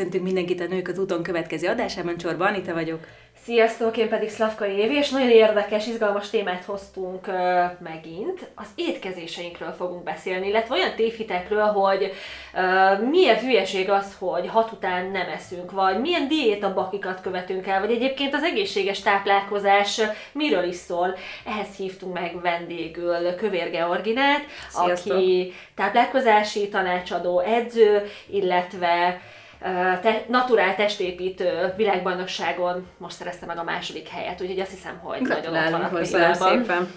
Köszöntünk 0.00 0.24
mindenkit 0.24 0.60
a 0.60 0.66
Nők 0.66 0.88
az 0.88 0.98
úton 0.98 1.22
következő 1.22 1.68
adásában, 1.68 2.16
Csorba 2.16 2.46
Anita 2.46 2.72
vagyok. 2.72 3.06
Sziasztok, 3.44 3.96
én 3.96 4.08
pedig 4.08 4.28
Szlavka 4.28 4.66
Évi, 4.66 4.94
és 4.94 5.10
nagyon 5.10 5.30
érdekes, 5.30 5.86
izgalmas 5.86 6.30
témát 6.30 6.64
hoztunk 6.64 7.26
uh, 7.26 7.34
megint. 7.78 8.50
Az 8.54 8.66
étkezéseinkről 8.74 9.72
fogunk 9.72 10.02
beszélni, 10.02 10.48
illetve 10.48 10.74
olyan 10.74 10.94
tévhitekről, 10.96 11.64
hogy 11.64 12.02
uh, 12.02 13.08
milyen 13.08 13.38
hülyeség 13.38 13.90
az, 13.90 14.16
hogy 14.18 14.46
hat 14.48 14.72
után 14.72 15.10
nem 15.10 15.28
eszünk, 15.28 15.70
vagy 15.70 16.00
milyen 16.00 16.28
diétabakikat 16.28 17.20
követünk 17.20 17.66
el, 17.66 17.80
vagy 17.80 17.90
egyébként 17.90 18.34
az 18.34 18.42
egészséges 18.42 19.00
táplálkozás 19.00 20.00
miről 20.32 20.64
is 20.64 20.76
szól. 20.76 21.14
Ehhez 21.44 21.76
hívtunk 21.76 22.12
meg 22.12 22.40
vendégül 22.40 23.34
Kövér 23.34 23.70
Georginát, 23.70 24.42
Sziasztok. 24.68 25.12
aki 25.12 25.52
táplálkozási 25.74 26.68
tanácsadó, 26.68 27.40
edző, 27.40 28.06
illetve 28.26 29.20
te, 30.02 30.24
naturál 30.28 30.74
testépítő 30.76 31.72
világbajnokságon 31.76 32.86
most 32.98 33.16
szerezte 33.16 33.46
meg 33.46 33.58
a 33.58 33.62
második 33.62 34.08
helyet, 34.08 34.40
úgyhogy 34.40 34.60
azt 34.60 34.70
hiszem, 34.70 34.98
hogy 34.98 35.20
nagyon 35.20 35.36
ott 35.36 35.44
van 35.44 35.54
a 35.54 35.88
Gratulálunk 35.88 35.96
hozzá 35.96 36.32
szépen. 36.32 36.90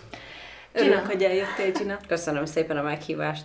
Örülök, 0.71 1.05
hogy 1.05 1.23
eljöttél, 1.23 1.71
Gina. 1.71 1.97
Köszönöm 2.07 2.45
szépen 2.45 2.77
a 2.77 2.81
meghívást. 2.81 3.43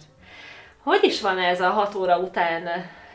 Hogy 0.83 1.01
is 1.03 1.21
van 1.21 1.39
ez 1.39 1.61
a 1.61 1.71
hat 1.71 1.95
óra 1.95 2.19
után 2.19 2.63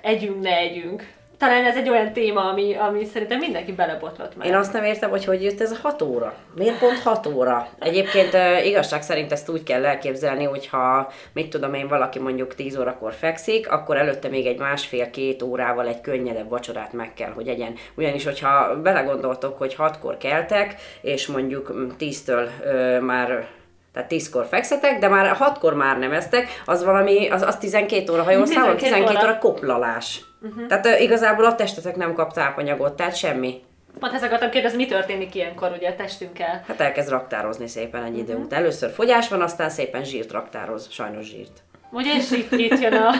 együnk, 0.02 0.42
ne 0.42 0.56
együnk? 0.56 1.08
Talán 1.38 1.66
ez 1.66 1.76
egy 1.76 1.90
olyan 1.90 2.14
téma, 2.14 2.42
ami, 2.50 2.76
ami 2.76 3.06
szerintem 3.06 3.40
mindenki 3.40 3.72
belebotlott 3.72 4.36
már. 4.38 4.48
Én 4.48 4.56
azt 4.56 4.74
nem 4.74 4.84
értem, 4.84 5.10
hogy 5.10 5.26
hogy 5.26 5.44
jött 5.44 5.62
ez 5.62 5.72
a 5.72 5.78
6 5.82 6.02
óra. 6.02 6.34
Miért 6.56 6.80
pont 6.80 7.00
6 7.00 7.28
óra? 7.28 7.68
Egyébként 7.80 8.38
igazság 8.66 9.02
szerint 9.02 9.32
ezt 9.32 9.50
úgy 9.50 9.64
kell 9.64 9.86
elképzelni, 9.86 10.44
hogyha, 10.44 11.12
mit 11.34 11.50
tudom 11.50 11.74
én, 11.74 11.88
valaki 11.88 12.20
mondjuk 12.20 12.56
10 12.56 12.78
órakor 12.78 13.14
fekszik, 13.14 13.72
akkor 13.72 13.98
előtte 13.98 14.28
még 14.28 14.46
egy 14.46 14.60
másfél-két 14.60 15.42
órával 15.42 15.88
egy 15.88 16.02
könnyedebb 16.02 16.50
vacsorát 16.50 16.94
meg 16.94 17.14
kell, 17.14 17.32
hogy 17.32 17.48
egyen. 17.48 17.74
Ugyanis, 17.96 18.24
hogyha 18.24 18.82
belegondoltok, 18.82 19.58
hogy 19.58 19.76
6-kor 19.78 20.18
keltek, 20.18 20.76
és 21.02 21.28
mondjuk 21.28 21.74
mm, 21.74 21.90
10-től 22.00 22.48
ö, 22.64 23.00
már 23.00 23.48
tehát 23.94 24.12
10-kor 24.14 24.46
fekszetek, 24.46 25.00
de 25.00 25.08
már 25.08 25.38
6-kor 25.40 25.74
már 25.74 25.98
nem 25.98 26.12
eztek, 26.12 26.62
az 26.66 26.84
valami, 26.84 27.30
az, 27.30 27.42
az 27.42 27.58
12 27.58 28.12
óra, 28.12 28.24
ha 28.24 28.32
jól 28.32 28.46
számolom, 28.54 28.78
12 28.78 29.04
12 29.04 29.26
óra. 29.26 29.32
óra 29.32 29.40
koplalás. 29.40 30.22
Uh-huh. 30.42 30.68
Tehát 30.68 31.00
igazából 31.00 31.46
a 31.46 31.56
testetek 31.56 31.96
nem 31.96 32.14
kap 32.14 32.34
tápanyagot, 32.34 32.94
tehát 32.96 33.16
semmi. 33.16 33.62
Pont 34.00 34.14
ezt 34.14 34.24
akartam 34.24 34.50
kérdezni, 34.50 34.78
mi 34.78 34.86
történik 34.86 35.36
ilyenkor 35.36 35.72
ugye 35.78 35.90
a 35.90 35.96
testünkkel? 35.96 36.64
Hát 36.68 36.80
elkezd 36.82 37.10
raktározni 37.10 37.68
szépen 37.68 38.04
egy 38.04 38.12
Mhm. 38.12 38.20
idő 38.20 38.36
után. 38.36 38.60
Először 38.60 38.92
fogyás 38.92 39.28
van, 39.30 39.42
aztán 39.42 39.70
szépen 39.70 40.04
zsírt 40.04 40.32
raktároz, 40.32 40.88
sajnos 40.92 41.26
zsírt. 41.26 41.52
Ugye, 41.92 42.14
és 42.16 42.32
itt, 42.32 42.52
itt 42.52 42.80
jön 42.80 42.94
a, 42.94 43.12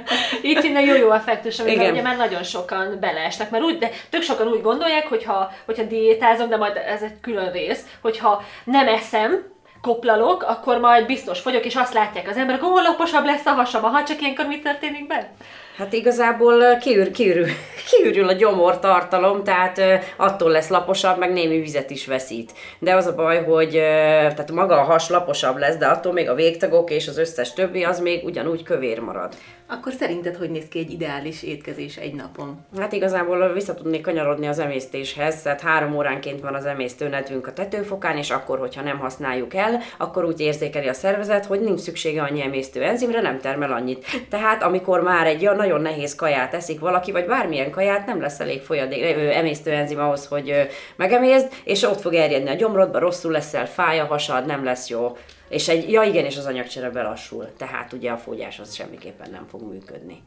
itt 0.52 0.62
jön 0.64 0.76
a 0.76 0.80
jó-jó 0.80 1.10
effektus, 1.10 1.58
amiben 1.60 1.90
ugye 1.92 2.02
már 2.02 2.16
nagyon 2.16 2.42
sokan 2.42 2.96
beleesnek, 3.00 3.50
mert 3.50 3.64
úgy, 3.64 3.78
de 3.78 3.90
tök 4.10 4.22
sokan 4.22 4.46
úgy 4.48 4.62
gondolják, 4.62 5.06
hogyha, 5.08 5.50
hogyha 5.64 5.82
diétázom, 5.82 6.48
de 6.48 6.56
majd 6.56 6.76
ez 6.76 7.02
egy 7.02 7.20
külön 7.20 7.52
rész, 7.52 7.86
hogyha 8.00 8.42
nem 8.64 8.88
eszem, 8.88 9.42
koplalok, 9.82 10.42
akkor 10.42 10.78
majd 10.78 11.06
biztos 11.06 11.40
fogyok, 11.40 11.64
és 11.64 11.76
azt 11.76 11.92
látják 11.92 12.28
az 12.28 12.36
emberek, 12.36 12.64
ó, 12.64 12.80
laposabb 12.80 13.24
lesz 13.24 13.46
a 13.46 13.50
hasam, 13.50 13.82
ha 13.82 14.04
csak 14.04 14.20
ilyenkor 14.20 14.46
mi 14.46 14.60
történik 14.60 15.06
be? 15.06 15.30
Hát 15.76 15.92
igazából 15.92 16.76
kiür, 16.80 17.10
kiürül, 17.10 17.46
kiürül 17.90 18.28
a 18.28 18.32
gyomortartalom, 18.32 19.44
tehát 19.44 19.80
attól 20.16 20.50
lesz 20.50 20.68
laposabb, 20.68 21.18
meg 21.18 21.32
némi 21.32 21.60
vizet 21.60 21.90
is 21.90 22.06
veszít. 22.06 22.52
De 22.78 22.94
az 22.94 23.06
a 23.06 23.14
baj, 23.14 23.44
hogy 23.44 23.70
tehát 23.70 24.52
maga 24.52 24.80
a 24.80 24.82
has 24.84 25.08
laposabb 25.08 25.56
lesz, 25.56 25.76
de 25.76 25.86
attól 25.86 26.12
még 26.12 26.28
a 26.28 26.34
végtagok 26.34 26.90
és 26.90 27.08
az 27.08 27.18
összes 27.18 27.52
többi 27.52 27.84
az 27.84 28.00
még 28.00 28.24
ugyanúgy 28.24 28.62
kövér 28.62 28.98
marad. 28.98 29.34
Akkor 29.68 29.92
szerinted 29.92 30.36
hogy 30.36 30.50
néz 30.50 30.68
ki 30.68 30.78
egy 30.78 30.90
ideális 30.90 31.42
étkezés 31.42 31.96
egy 31.96 32.14
napon? 32.14 32.66
Hát 32.78 32.92
igazából 32.92 33.52
vissza 33.52 33.74
tudnék 33.74 34.00
kanyarodni 34.00 34.46
az 34.46 34.58
emésztéshez, 34.58 35.42
tehát 35.42 35.60
három 35.60 35.96
óránként 35.96 36.40
van 36.40 36.54
az 36.54 36.64
emésztőnedvünk 36.64 37.46
a 37.46 37.52
tetőfokán, 37.52 38.16
és 38.16 38.30
akkor, 38.30 38.58
hogyha 38.58 38.82
nem 38.82 38.98
használjuk 38.98 39.54
el, 39.54 39.80
akkor 39.98 40.24
úgy 40.24 40.40
érzékeli 40.40 40.88
a 40.88 40.92
szervezet, 40.92 41.46
hogy 41.46 41.60
nincs 41.60 41.80
szüksége 41.80 42.22
annyi 42.22 42.42
emésztő 42.42 42.82
enzimre, 42.82 43.20
nem 43.20 43.40
termel 43.40 43.72
annyit. 43.72 44.06
Tehát 44.28 44.62
amikor 44.62 45.00
már 45.00 45.26
egy 45.26 45.46
olyan 45.46 45.61
nagyon 45.62 45.80
nehéz 45.80 46.14
kaját 46.14 46.54
eszik 46.54 46.80
valaki, 46.80 47.12
vagy 47.12 47.26
bármilyen 47.26 47.70
kaját, 47.70 48.06
nem 48.06 48.20
lesz 48.20 48.40
elég 48.40 48.62
folyadék, 48.62 49.02
emésztőenzim 49.34 49.98
ahhoz, 49.98 50.26
hogy 50.26 50.68
megemészd, 50.96 51.52
és 51.64 51.82
ott 51.82 52.00
fog 52.00 52.14
erjedni 52.14 52.48
a 52.50 52.54
gyomrodba, 52.54 52.98
rosszul 52.98 53.32
leszel, 53.32 53.66
fáj 53.66 54.00
a 54.00 54.04
hasad, 54.04 54.46
nem 54.46 54.64
lesz 54.64 54.88
jó. 54.88 55.16
És 55.48 55.68
egy, 55.68 55.90
ja 55.90 56.02
igen, 56.02 56.24
és 56.24 56.36
az 56.36 56.46
anyagcsere 56.46 56.90
belassul. 56.90 57.48
Tehát 57.56 57.92
ugye 57.92 58.10
a 58.10 58.16
fogyás 58.16 58.58
az 58.58 58.74
semmiképpen 58.74 59.30
nem 59.30 59.46
fog 59.50 59.62
működni. 59.62 60.22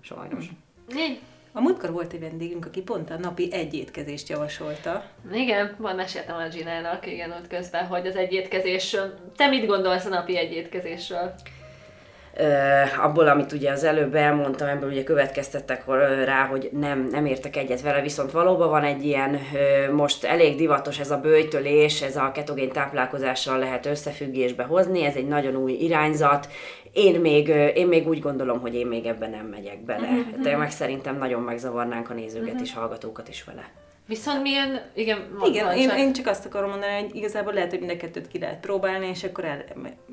Sajnos. 0.00 0.44
Így. 0.96 1.20
A 1.52 1.60
múltkor 1.60 1.92
volt 1.92 2.12
egy 2.12 2.20
vendégünk, 2.20 2.66
aki 2.66 2.82
pont 2.82 3.10
a 3.10 3.18
napi 3.18 3.52
egy 3.52 3.74
étkezést 3.74 4.28
javasolta. 4.28 5.04
Igen, 5.32 5.74
van 5.78 5.94
meséltem 5.94 6.36
a 6.36 6.48
Ginának, 6.48 7.06
igen, 7.06 7.30
ott 7.30 7.48
közben, 7.48 7.86
hogy 7.86 8.06
az 8.06 8.16
egyétkezés, 8.16 8.96
te 9.36 9.48
mit 9.48 9.66
gondolsz 9.66 10.04
a 10.04 10.08
napi 10.08 10.38
egyétkezésről? 10.38 11.34
Abból, 13.02 13.28
amit 13.28 13.52
ugye 13.52 13.70
az 13.70 13.84
előbb 13.84 14.14
elmondtam, 14.14 14.68
ebből 14.68 14.90
ugye 14.90 15.04
következtettek 15.04 15.84
rá, 16.24 16.46
hogy 16.46 16.70
nem, 16.72 17.08
nem 17.10 17.26
értek 17.26 17.56
egyet 17.56 17.80
vele, 17.80 18.02
viszont 18.02 18.30
valóban 18.30 18.68
van 18.68 18.84
egy 18.84 19.04
ilyen, 19.04 19.38
most 19.92 20.24
elég 20.24 20.56
divatos 20.56 20.98
ez 20.98 21.10
a 21.10 21.16
bőjtölés, 21.16 22.02
ez 22.02 22.16
a 22.16 22.30
ketogén 22.32 22.72
táplálkozással 22.72 23.58
lehet 23.58 23.86
összefüggésbe 23.86 24.62
hozni, 24.62 25.04
ez 25.04 25.14
egy 25.14 25.28
nagyon 25.28 25.56
új 25.56 25.72
irányzat. 25.72 26.48
Én 26.92 27.20
még, 27.20 27.48
én 27.74 27.86
még 27.86 28.08
úgy 28.08 28.20
gondolom, 28.20 28.60
hogy 28.60 28.74
én 28.74 28.86
még 28.86 29.06
ebben 29.06 29.30
nem 29.30 29.46
megyek 29.46 29.84
bele. 29.84 30.08
De 30.42 30.56
meg 30.56 30.70
szerintem 30.70 31.18
nagyon 31.18 31.42
megzavarnánk 31.42 32.10
a 32.10 32.14
nézőket 32.14 32.60
és 32.60 32.74
hallgatókat 32.74 33.28
is 33.28 33.44
vele. 33.44 33.70
Viszont 34.06 34.42
milyen, 34.42 34.80
igen, 34.94 35.18
Igen, 35.44 35.76
én, 35.76 35.88
csak. 35.88 35.98
én 35.98 36.12
csak 36.12 36.26
azt 36.26 36.46
akarom 36.46 36.70
mondani, 36.70 36.92
hogy 36.92 37.16
igazából 37.16 37.52
lehet, 37.52 37.70
hogy 37.70 37.78
mind 37.78 37.90
a 37.90 37.96
kettőt 37.96 38.28
ki 38.28 38.38
lehet 38.38 38.60
próbálni, 38.60 39.06
és 39.06 39.24
akkor 39.24 39.44
el, 39.44 39.64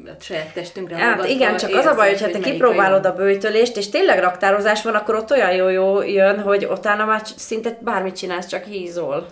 a 0.07 0.15
saját 0.19 0.53
testünkre 0.53 0.95
Hát 0.95 1.27
igen, 1.27 1.57
csak 1.57 1.73
az 1.73 1.85
a 1.85 1.95
baj, 1.95 2.09
hogy 2.09 2.21
ha 2.21 2.29
te 2.29 2.39
kipróbálod 2.39 3.05
a 3.05 3.13
bőjtölést, 3.13 3.77
és 3.77 3.89
tényleg 3.89 4.19
raktározás 4.19 4.83
van, 4.83 4.95
akkor 4.95 5.15
ott 5.15 5.31
olyan 5.31 5.51
jó, 5.51 5.69
jó 5.69 6.01
jön, 6.01 6.39
hogy 6.39 6.65
utána 6.65 7.05
már 7.05 7.21
szinte 7.35 7.77
bármit 7.81 8.15
csinálsz, 8.15 8.47
csak 8.47 8.63
hízol. 8.63 9.27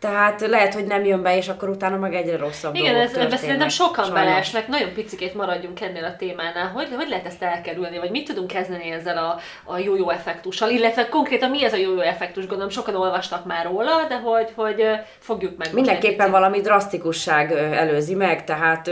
Tehát 0.00 0.40
lehet, 0.40 0.74
hogy 0.74 0.84
nem 0.84 1.04
jön 1.04 1.22
be, 1.22 1.36
és 1.36 1.48
akkor 1.48 1.68
utána 1.68 1.96
meg 1.96 2.14
egyre 2.14 2.36
rosszabb 2.36 2.74
Igen, 2.74 2.92
dolgok 2.92 3.04
ez, 3.04 3.12
történnek. 3.12 3.38
szerintem 3.38 3.68
sokan 3.68 4.04
Sajnos. 4.04 4.22
beleesnek, 4.22 4.68
nagyon 4.68 4.92
picikét 4.92 5.34
maradjunk 5.34 5.80
ennél 5.80 6.04
a 6.04 6.16
témánál. 6.16 6.68
Hogy, 6.68 6.88
hogy 6.96 7.08
lehet 7.08 7.26
ezt 7.26 7.42
elkerülni, 7.42 7.98
vagy 7.98 8.10
mit 8.10 8.24
tudunk 8.28 8.46
kezdeni 8.46 8.90
ezzel 8.90 9.18
a, 9.18 9.38
a 9.72 9.78
jó-jó 9.78 10.10
effektussal, 10.10 10.70
illetve 10.70 11.08
konkrétan 11.08 11.50
mi 11.50 11.64
ez 11.64 11.72
a 11.72 11.76
jó-jó 11.76 12.00
effektus, 12.00 12.46
gondolom 12.46 12.70
sokan 12.70 12.94
olvastak 12.94 13.44
már 13.44 13.64
róla, 13.64 14.04
de 14.08 14.16
hogy, 14.18 14.52
hogy 14.54 14.84
fogjuk 15.18 15.56
meg. 15.56 15.72
Mindenképpen 15.72 16.30
valami 16.30 16.60
drasztikusság 16.60 17.52
előzi 17.52 18.14
meg, 18.14 18.44
tehát 18.44 18.90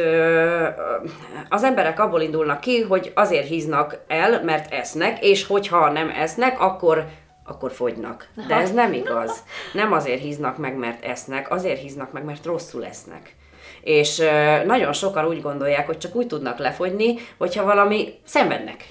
az 1.48 1.64
emberek 1.64 2.00
abból 2.00 2.20
indulnak 2.20 2.60
ki, 2.60 2.80
hogy 2.80 3.12
azért 3.14 3.46
híznak 3.46 3.98
el, 4.08 4.42
mert 4.44 4.72
esznek, 4.72 5.24
és 5.24 5.46
hogyha 5.46 5.90
nem 5.90 6.12
esznek, 6.18 6.60
akkor 6.60 7.06
akkor 7.46 7.72
fogynak. 7.72 8.28
De 8.48 8.54
ez 8.54 8.72
nem 8.72 8.92
igaz. 8.92 9.42
Nem 9.72 9.92
azért 9.92 10.20
híznak 10.20 10.56
meg, 10.56 10.76
mert 10.76 11.04
esznek, 11.04 11.50
azért 11.50 11.80
híznak 11.80 12.12
meg, 12.12 12.24
mert 12.24 12.44
rosszul 12.44 12.84
esznek. 12.84 13.34
És 13.80 14.22
nagyon 14.66 14.92
sokan 14.92 15.26
úgy 15.26 15.42
gondolják, 15.42 15.86
hogy 15.86 15.98
csak 15.98 16.14
úgy 16.14 16.26
tudnak 16.26 16.58
lefogyni, 16.58 17.14
hogyha 17.38 17.64
valami 17.64 18.14
szenvednek. 18.24 18.84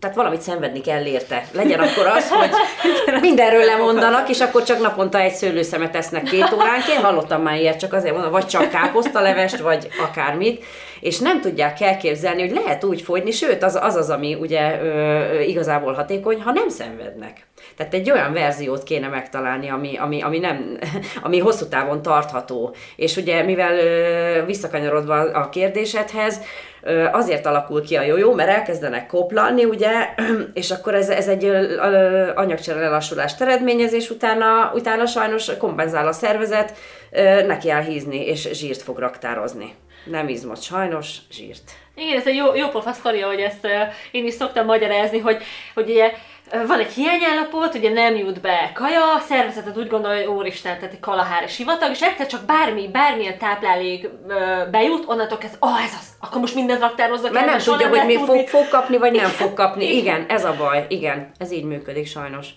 Tehát 0.00 0.16
valamit 0.16 0.40
szenvedni 0.40 0.80
kell 0.80 1.04
érte. 1.04 1.44
Legyen 1.52 1.80
akkor 1.80 2.06
az, 2.06 2.30
hogy 2.38 2.50
mindenről 3.20 3.64
lemondanak, 3.64 4.28
és 4.28 4.40
akkor 4.40 4.62
csak 4.62 4.80
naponta 4.80 5.18
egy 5.18 5.32
szőlőszemet 5.32 5.96
esznek 5.96 6.22
két 6.22 6.52
óránként. 6.52 6.98
Hallottam 6.98 7.42
már 7.42 7.58
ilyet, 7.58 7.78
csak 7.78 7.92
azért 7.92 8.12
mondom, 8.12 8.30
vagy 8.30 8.46
csak 8.46 8.70
káposztalevest, 8.70 9.58
vagy 9.58 9.88
akármit. 10.08 10.64
És 11.00 11.18
nem 11.18 11.40
tudják 11.40 11.80
elképzelni, 11.80 12.40
hogy 12.40 12.56
lehet 12.56 12.84
úgy 12.84 13.02
fogyni, 13.02 13.30
sőt, 13.30 13.62
az 13.62 13.78
az, 13.80 13.94
az 13.94 14.10
ami 14.10 14.34
ugye 14.34 14.80
ö, 14.82 15.40
igazából 15.40 15.92
hatékony, 15.92 16.42
ha 16.42 16.52
nem 16.52 16.68
szenvednek. 16.68 17.47
Tehát 17.78 17.94
egy 17.94 18.10
olyan 18.10 18.32
verziót 18.32 18.82
kéne 18.82 19.08
megtalálni, 19.08 19.68
ami, 19.68 19.96
ami, 19.96 20.22
ami, 20.22 20.38
nem, 20.38 20.78
ami 21.22 21.38
hosszú 21.38 21.68
távon 21.68 22.02
tartható. 22.02 22.74
És 22.96 23.16
ugye, 23.16 23.42
mivel 23.42 23.76
visszakanyarodva 24.44 25.14
a 25.14 25.48
kérdésedhez, 25.48 26.40
azért 27.12 27.46
alakul 27.46 27.82
ki 27.82 27.96
a 27.96 28.02
jó, 28.02 28.34
mert 28.34 28.48
elkezdenek 28.48 29.06
koplalni, 29.06 29.64
ugye, 29.64 29.90
és 30.54 30.70
akkor 30.70 30.94
ez, 30.94 31.08
ez 31.08 31.28
egy 31.28 31.44
anyagcsere 32.34 32.80
lelassulást 32.80 33.40
eredményez, 33.40 33.92
és 33.92 34.10
utána, 34.10 34.72
utána 34.74 35.06
sajnos 35.06 35.56
kompenzál 35.58 36.06
a 36.06 36.12
szervezet, 36.12 36.76
neki 37.46 37.68
kell 37.68 37.82
hízni, 37.82 38.26
és 38.26 38.48
zsírt 38.52 38.82
fog 38.82 38.98
raktározni. 38.98 39.74
Nem 40.04 40.28
izmot, 40.28 40.62
sajnos 40.62 41.16
zsírt. 41.30 41.70
Igen, 41.94 42.16
ez 42.16 42.26
egy 42.26 42.34
jó, 42.34 42.54
jó 42.54 42.68
pofa 42.68 42.94
hogy 43.02 43.40
ezt 43.40 43.66
én 44.10 44.26
is 44.26 44.34
szoktam 44.34 44.66
magyarázni, 44.66 45.18
hogy, 45.18 45.42
hogy 45.74 45.90
ugye 45.90 46.12
van 46.66 46.78
egy 46.78 46.92
hiányállapot, 46.92 47.74
ugye 47.74 47.92
nem 47.92 48.16
jut 48.16 48.40
be 48.40 48.70
kaja, 48.74 49.14
a 49.14 49.18
szervezetet 49.28 49.76
úgy 49.76 49.88
gondolja, 49.88 50.26
hogy 50.26 50.36
úristen, 50.36 50.76
tehát 50.76 50.92
egy 50.92 51.00
kalahár 51.00 51.42
és 51.42 51.52
sivatag, 51.52 51.90
és 51.90 52.02
egyszer 52.02 52.26
csak 52.26 52.44
bármi, 52.44 52.88
bármilyen 52.88 53.38
táplálék 53.38 54.08
ö, 54.28 54.34
bejut, 54.70 55.04
onnantól 55.06 55.38
kezd, 55.38 55.56
ah, 55.58 55.84
ez 55.84 55.92
az, 56.00 56.06
akkor 56.20 56.40
most 56.40 56.54
mindent 56.54 56.80
raktározzak 56.80 57.32
Mert 57.32 57.46
el, 57.46 57.52
nem 57.52 57.62
tudja, 57.64 57.88
hogy 57.88 58.06
mi 58.06 58.16
fog, 58.16 58.46
fog 58.46 58.68
kapni, 58.68 58.98
vagy 58.98 59.12
nem 59.12 59.28
fog 59.28 59.54
kapni. 59.54 59.96
Igen, 59.96 60.24
ez 60.28 60.44
a 60.44 60.54
baj. 60.58 60.86
Igen, 60.88 61.30
ez 61.38 61.52
így 61.52 61.64
működik 61.64 62.06
sajnos. 62.06 62.48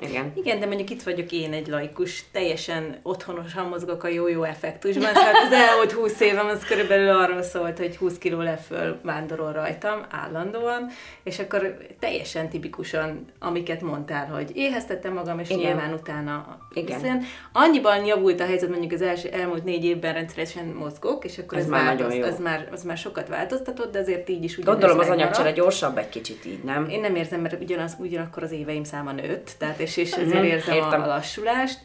Igen. 0.00 0.32
Igen, 0.34 0.60
de 0.60 0.66
mondjuk 0.66 0.90
itt 0.90 1.02
vagyok 1.02 1.32
én 1.32 1.52
egy 1.52 1.66
laikus, 1.66 2.24
teljesen 2.32 2.98
otthonosan 3.02 3.66
mozgok 3.66 4.04
a 4.04 4.08
jó-jó 4.08 4.42
effektusban, 4.42 5.14
szóval 5.14 5.32
az 5.46 5.52
elmúlt 5.52 5.92
20 5.92 6.20
évem 6.20 6.46
az 6.46 6.64
körülbelül 6.64 7.08
arról 7.08 7.42
szólt, 7.42 7.78
hogy 7.78 7.96
20 7.96 8.18
kiló 8.18 8.40
leföl 8.40 9.00
vándorol 9.02 9.52
rajtam 9.52 10.06
állandóan, 10.10 10.88
és 11.22 11.38
akkor 11.38 11.76
teljesen 11.98 12.48
tipikusan, 12.48 13.26
amiket 13.38 13.80
mondtál, 13.80 14.26
hogy 14.26 14.50
éheztettem 14.54 15.12
magam, 15.12 15.38
és 15.38 15.50
Igen. 15.50 15.62
nyilván 15.62 15.92
utána 15.92 16.58
Igen. 16.74 16.96
Hiszen 16.98 17.22
annyiban 17.52 18.04
javult 18.04 18.40
a 18.40 18.44
helyzet, 18.44 18.68
mondjuk 18.68 18.92
az 18.92 19.02
első, 19.02 19.28
elmúlt 19.28 19.64
négy 19.64 19.84
évben 19.84 20.12
rendszeresen 20.12 20.66
mozgok, 20.66 21.24
és 21.24 21.38
akkor 21.38 21.58
Ez 21.58 21.64
ez, 21.64 21.70
már 21.70 21.84
már 21.84 21.96
nagyon 21.96 22.14
jó. 22.14 22.24
az, 22.24 22.38
már, 22.38 22.68
az 22.72 22.84
már 22.84 22.96
sokat 22.96 23.28
változtatott, 23.28 23.92
de 23.92 23.98
azért 23.98 24.28
így 24.28 24.44
is 24.44 24.56
ugyanez 24.58 24.80
Gondolom 24.80 24.98
az 24.98 25.08
anyagcsere 25.08 25.52
gyorsabb 25.52 25.98
egy 25.98 26.08
kicsit 26.08 26.44
így, 26.44 26.62
nem? 26.64 26.88
Én 26.88 27.00
nem 27.00 27.14
érzem, 27.14 27.40
mert 27.40 27.62
ugyanaz, 27.62 27.96
ugyanakkor 27.98 28.42
az 28.42 28.52
éveim 28.52 28.84
száma 28.84 29.12
nőtt, 29.12 29.50
tehát 29.58 29.78
és, 29.78 29.87
és 29.96 30.12
ezért 30.12 30.44
érzem 30.44 30.74
értem. 30.74 31.02
a, 31.02 31.06
lassulást. 31.06 31.78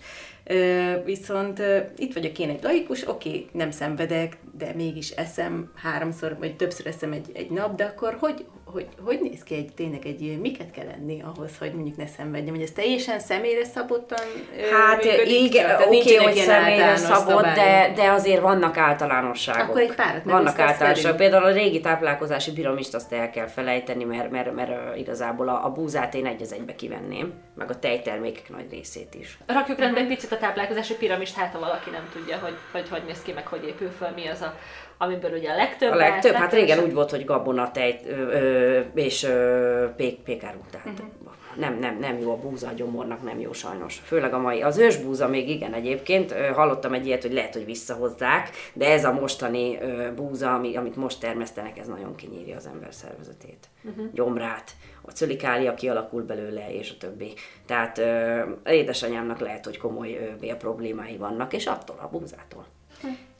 Viszont 1.05 1.61
itt 1.95 2.13
vagyok 2.13 2.39
én 2.39 2.49
egy 2.49 2.63
laikus, 2.63 3.07
oké, 3.07 3.45
nem 3.51 3.71
szenvedek, 3.71 4.37
de 4.57 4.73
mégis 4.75 5.09
eszem 5.09 5.71
háromszor, 5.75 6.35
vagy 6.39 6.55
többször 6.55 6.87
eszem 6.87 7.11
egy, 7.11 7.31
egy 7.33 7.49
nap, 7.49 7.75
de 7.75 7.83
akkor 7.83 8.17
hogy, 8.19 8.45
hogy, 8.73 8.87
hogy 9.03 9.19
néz 9.21 9.43
ki 9.43 9.55
egy, 9.55 9.73
tényleg 9.75 10.05
egy, 10.05 10.39
miket 10.41 10.71
kell 10.71 10.85
lenni 10.85 11.23
ahhoz, 11.35 11.57
hogy 11.59 11.73
mondjuk 11.73 11.97
ne 11.97 12.07
szenvedjem, 12.07 12.53
hogy 12.53 12.63
ez 12.63 12.71
teljesen 12.71 13.19
személyre 13.19 13.65
szabottan 13.65 14.25
Hát 14.71 15.03
működik? 15.03 15.43
igen, 15.43 15.81
oké, 15.81 15.89
nincsenek 15.89 16.23
hogy 16.23 16.35
személyre 16.35 16.95
szabott, 16.95 17.43
de, 17.43 17.91
de 17.95 18.11
azért 18.11 18.41
vannak 18.41 18.77
általánosságok. 18.77 19.69
Akkor 19.69 19.81
egy 19.81 19.95
párat 19.95 20.23
Vannak 20.23 20.59
általánosságok. 20.59 21.17
Például 21.17 21.43
a 21.43 21.51
régi 21.51 21.79
táplálkozási 21.79 22.51
piramist 22.51 22.93
azt 22.93 23.13
el 23.13 23.29
kell 23.29 23.47
felejteni, 23.47 24.03
mert, 24.03 24.31
mert, 24.31 24.53
mert, 24.53 24.69
mert 24.69 24.97
igazából 24.97 25.49
a, 25.49 25.65
a 25.65 25.69
búzát 25.69 26.13
én 26.13 26.25
egy 26.25 26.41
az 26.41 26.53
egybe 26.53 26.75
kivenném, 26.75 27.33
meg 27.55 27.69
a 27.69 27.79
tejtermékek 27.79 28.49
nagy 28.49 28.67
részét 28.71 29.15
is. 29.19 29.37
Rakjuk 29.45 29.79
rendbe 29.79 29.99
egy 29.99 30.07
picit 30.07 30.31
a 30.31 30.37
táplálkozási 30.37 30.95
piramist, 30.95 31.35
hát 31.35 31.53
ha 31.53 31.59
valaki 31.59 31.89
nem 31.89 32.09
tudja, 32.13 32.37
hogy 32.37 32.55
hogy, 32.71 32.89
hogy 32.89 33.03
néz 33.07 33.21
ki, 33.21 33.31
meg 33.31 33.47
hogy 33.47 33.65
épül 33.67 33.91
föl, 33.97 34.09
mi 34.15 34.27
az 34.27 34.41
a, 34.41 34.55
amiből 35.03 35.31
ugye 35.37 35.49
a 35.51 35.55
legtöbb. 35.55 35.91
A 35.91 35.95
legtöbb, 35.95 36.33
hát 36.33 36.53
régen 36.53 36.79
úgy 36.83 36.93
volt, 36.93 37.09
hogy 37.09 37.25
gabona, 37.25 37.71
tej 37.71 37.99
ö, 38.07 38.11
ö, 38.15 38.79
és 38.93 39.23
ö, 39.23 39.85
pék, 39.95 40.19
pékárú, 40.19 40.59
tehát 40.71 40.87
Mhm. 40.87 41.61
nem, 41.61 41.79
nem, 41.79 41.97
nem 41.99 42.19
jó 42.19 42.31
a 42.31 42.35
búza, 42.37 42.67
a 42.67 42.71
gyomornak 42.73 43.23
nem 43.23 43.39
jó 43.39 43.53
sajnos. 43.53 44.01
Főleg 44.05 44.33
a 44.33 44.37
mai. 44.39 44.61
Az 44.61 44.77
ősbúza 44.77 45.27
még 45.27 45.49
igen 45.49 45.73
egyébként, 45.73 46.31
hallottam 46.31 46.93
egy 46.93 47.05
ilyet, 47.05 47.21
hogy 47.21 47.33
lehet, 47.33 47.53
hogy 47.53 47.65
visszahozzák, 47.65 48.49
de 48.73 48.91
ez 48.91 49.05
a 49.05 49.11
mostani 49.13 49.77
búza, 50.15 50.53
ami, 50.53 50.75
amit 50.75 50.95
most 50.95 51.19
termesztenek, 51.19 51.77
ez 51.77 51.87
nagyon 51.87 52.15
kinyírja 52.15 52.55
az 52.55 52.67
ember 52.73 52.93
szervezetét. 52.93 53.67
Uh-huh. 53.83 54.05
Gyomrát, 54.13 54.71
a 55.01 55.11
cölikália 55.11 55.73
kialakul 55.73 56.21
belőle, 56.21 56.73
és 56.73 56.91
a 56.91 56.97
többi. 56.99 57.33
Tehát 57.65 57.97
ö, 57.97 58.39
édesanyámnak 58.65 59.39
lehet, 59.39 59.65
hogy 59.65 59.77
komoly 59.77 60.13
ö, 60.13 60.35
bél 60.39 60.55
problémái 60.55 61.17
vannak, 61.17 61.53
és 61.53 61.65
attól 61.65 61.99
a 62.01 62.07
búzától. 62.07 62.65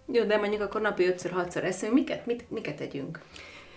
Jó, 0.05 0.23
de 0.23 0.37
mondjuk 0.37 0.61
akkor 0.61 0.81
napi 0.81 1.13
5-6-szor 1.17 1.63
eszünk, 1.63 1.93
miket, 1.93 2.25
mit, 2.25 2.51
miket 2.51 2.75
tegyünk? 2.75 3.19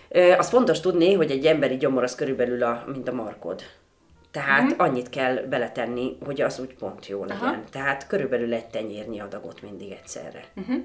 Ö, 0.08 0.32
Azt 0.32 0.49
fontos 0.49 0.81
tudni, 0.81 1.12
hogy 1.14 1.31
egy 1.31 1.46
emberi 1.46 1.76
gyomor 1.76 2.02
az 2.02 2.14
körülbelül 2.14 2.62
a, 2.62 2.84
mint 2.93 3.08
a 3.08 3.12
markod. 3.12 3.62
Tehát 4.31 4.73
uh-huh. 4.73 4.87
annyit 4.87 5.08
kell 5.08 5.37
beletenni, 5.37 6.17
hogy 6.25 6.40
az 6.40 6.58
úgy 6.61 6.75
pont 6.75 7.06
jó 7.06 7.25
legyen. 7.25 7.43
Aha. 7.43 7.62
Tehát 7.70 8.06
körülbelül 8.06 8.55
egy 8.55 8.67
tenyérnyi 8.67 9.20
adagot 9.20 9.62
mindig 9.62 9.90
egyszerre. 9.90 10.44
Uh-huh. 10.56 10.76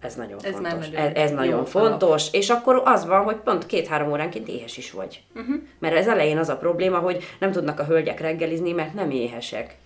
Ez 0.00 0.14
nagyon 0.14 0.38
Ez 0.42 0.50
fontos. 0.50 0.88
ez, 0.88 1.10
ez 1.14 1.30
nagyon 1.30 1.52
alap. 1.52 1.66
fontos, 1.66 2.32
és 2.32 2.50
akkor 2.50 2.82
az 2.84 3.06
van, 3.06 3.22
hogy 3.22 3.36
pont 3.36 3.66
két-három 3.66 4.10
óránként 4.10 4.48
éhes 4.48 4.76
is 4.76 4.90
vagy. 4.90 5.22
Uh-huh. 5.34 5.54
Mert 5.78 5.94
ez 5.94 6.06
elején 6.08 6.38
az 6.38 6.48
a 6.48 6.56
probléma, 6.56 6.98
hogy 6.98 7.24
nem 7.38 7.52
tudnak 7.52 7.80
a 7.80 7.84
hölgyek 7.84 8.20
reggelizni, 8.20 8.72
mert 8.72 8.94
nem 8.94 9.10
éhesek. 9.10 9.76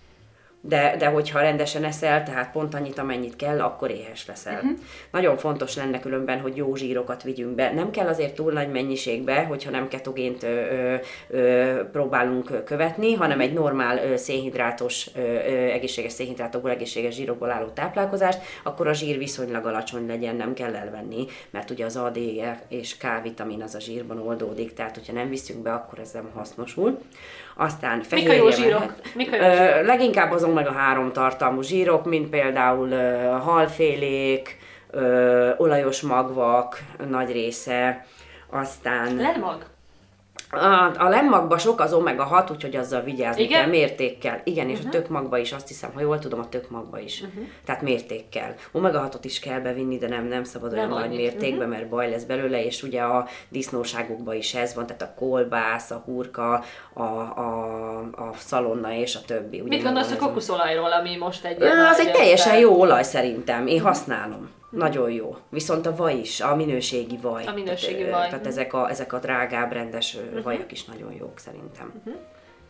De, 0.65 0.95
de 0.97 1.07
hogyha 1.07 1.39
rendesen 1.39 1.83
eszel, 1.83 2.23
tehát 2.23 2.51
pont 2.51 2.73
annyit, 2.73 2.97
amennyit 2.97 3.35
kell, 3.35 3.61
akkor 3.61 3.91
éhes 3.91 4.27
leszel. 4.27 4.53
Uh-huh. 4.53 4.77
Nagyon 5.11 5.37
fontos 5.37 5.75
lenne 5.75 5.99
különben, 5.99 6.39
hogy 6.39 6.55
jó 6.55 6.75
zsírokat 6.75 7.23
vigyünk 7.23 7.55
be. 7.55 7.71
Nem 7.71 7.91
kell 7.91 8.07
azért 8.07 8.35
túl 8.35 8.51
nagy 8.51 8.71
mennyiségbe, 8.71 9.43
hogyha 9.43 9.71
nem 9.71 9.87
ketogént 9.87 10.43
ö, 10.43 10.95
ö, 11.29 11.81
próbálunk 11.91 12.63
követni, 12.65 13.13
hanem 13.13 13.39
egy 13.39 13.53
normál 13.53 13.97
ö, 13.97 14.15
szénhidrátos, 14.15 15.07
ö, 15.15 15.19
ö, 15.19 15.71
egészséges 15.71 16.11
szénhidrátokból, 16.11 16.71
egészséges 16.71 17.15
zsírokból 17.15 17.51
álló 17.51 17.67
táplálkozást, 17.67 18.39
akkor 18.63 18.87
a 18.87 18.93
zsír 18.93 19.17
viszonylag 19.17 19.65
alacsony 19.65 20.07
legyen, 20.07 20.35
nem 20.35 20.53
kell 20.53 20.75
elvenni, 20.75 21.25
mert 21.49 21.69
ugye 21.69 21.85
az 21.85 21.95
A, 21.95 22.09
D 22.09 22.19
és 22.67 22.97
K 22.97 23.05
vitamin 23.23 23.61
az 23.61 23.75
a 23.75 23.79
zsírban 23.79 24.19
oldódik, 24.19 24.73
tehát 24.73 24.95
hogyha 24.95 25.13
nem 25.13 25.29
viszünk 25.29 25.61
be, 25.61 25.73
akkor 25.73 25.99
ez 25.99 26.11
nem 26.11 26.29
hasznosul. 26.33 26.99
Aztán 27.55 28.01
Mik 28.11 28.29
a 28.29 28.33
jó 28.33 28.49
fehérje 28.49 28.51
zsírok? 28.51 28.93
Mik 29.15 29.31
a 29.31 29.35
jó 29.35 29.53
zsírok? 29.53 29.85
leginkább 29.85 30.31
azon 30.31 30.49
meg 30.53 30.67
a 30.67 30.71
három 30.71 31.11
tartalmú 31.11 31.61
zsírok, 31.61 32.05
mint 32.05 32.29
például 32.29 32.91
ö, 32.91 33.37
halfélék, 33.43 34.57
ö, 34.91 35.51
olajos 35.57 36.01
magvak 36.01 36.79
nagy 37.09 37.31
része, 37.31 38.05
aztán 38.49 39.15
Lemag? 39.15 39.65
A, 40.53 40.91
a 40.97 41.09
lemmagban 41.09 41.57
sok 41.57 41.79
az 41.79 41.93
omega-6, 41.93 42.51
úgyhogy 42.51 42.75
azzal 42.75 43.01
vigyázni 43.01 43.43
Igen? 43.43 43.61
kell, 43.61 43.69
mértékkel. 43.69 44.41
Igen, 44.43 44.69
és 44.69 44.77
uh-huh. 44.77 44.93
a 44.93 44.97
tökmagba 44.97 45.37
is, 45.37 45.51
azt 45.51 45.67
hiszem, 45.67 45.91
ha 45.93 45.99
jól 45.99 46.19
tudom, 46.19 46.39
a 46.39 46.49
tökmagba 46.49 46.99
is. 46.99 47.21
Uh-huh. 47.21 47.43
Tehát 47.65 47.81
mértékkel. 47.81 48.55
Omega-6-ot 48.71 49.19
is 49.21 49.39
kell 49.39 49.59
bevinni, 49.59 49.97
de 49.97 50.07
nem, 50.07 50.27
nem 50.27 50.43
szabad 50.43 50.73
olyan 50.73 50.89
Nem 50.89 50.97
nagy 50.97 51.09
mértékben, 51.09 51.57
uh-huh. 51.57 51.73
mert 51.73 51.89
baj 51.89 52.09
lesz 52.09 52.23
belőle, 52.23 52.65
és 52.65 52.83
ugye 52.83 53.01
a 53.01 53.27
disznóságokban 53.49 54.35
is 54.35 54.53
ez 54.53 54.75
van, 54.75 54.85
tehát 54.85 55.01
a 55.01 55.13
kolbász, 55.15 55.91
a 55.91 56.01
hurka, 56.05 56.63
a, 56.93 57.03
a, 57.03 57.97
a 57.99 58.33
szalonna 58.37 58.93
és 58.93 59.15
a 59.15 59.19
többi. 59.25 59.59
Ugye 59.59 59.75
Mit 59.75 59.83
gondolsz 59.83 60.11
a 60.11 60.17
kokoszolajról, 60.17 60.91
ami 60.91 61.15
most 61.17 61.45
egy 61.45 61.61
Ö, 61.61 61.85
Az 61.85 61.99
egy 61.99 62.11
teljesen 62.11 62.57
jó 62.57 62.79
olaj 62.79 63.03
szerintem, 63.03 63.67
én 63.67 63.81
használom. 63.81 64.49
Nagyon 64.73 65.11
jó. 65.11 65.35
Viszont 65.49 65.85
a 65.85 65.95
vaj 65.95 66.15
is, 66.15 66.41
a 66.41 66.55
minőségi 66.55 67.17
vaj. 67.21 67.45
A 67.45 67.53
minőségi 67.53 68.03
tehát, 68.03 68.11
vaj. 68.11 68.27
Tehát 68.29 68.47
ezek 68.47 68.73
a, 68.73 68.89
ezek 68.89 69.13
a 69.13 69.19
drágább, 69.19 69.71
rendes 69.71 70.17
ö, 70.35 70.41
vajak 70.41 70.71
is 70.71 70.85
nagyon 70.85 71.13
jók 71.13 71.39
szerintem. 71.39 72.01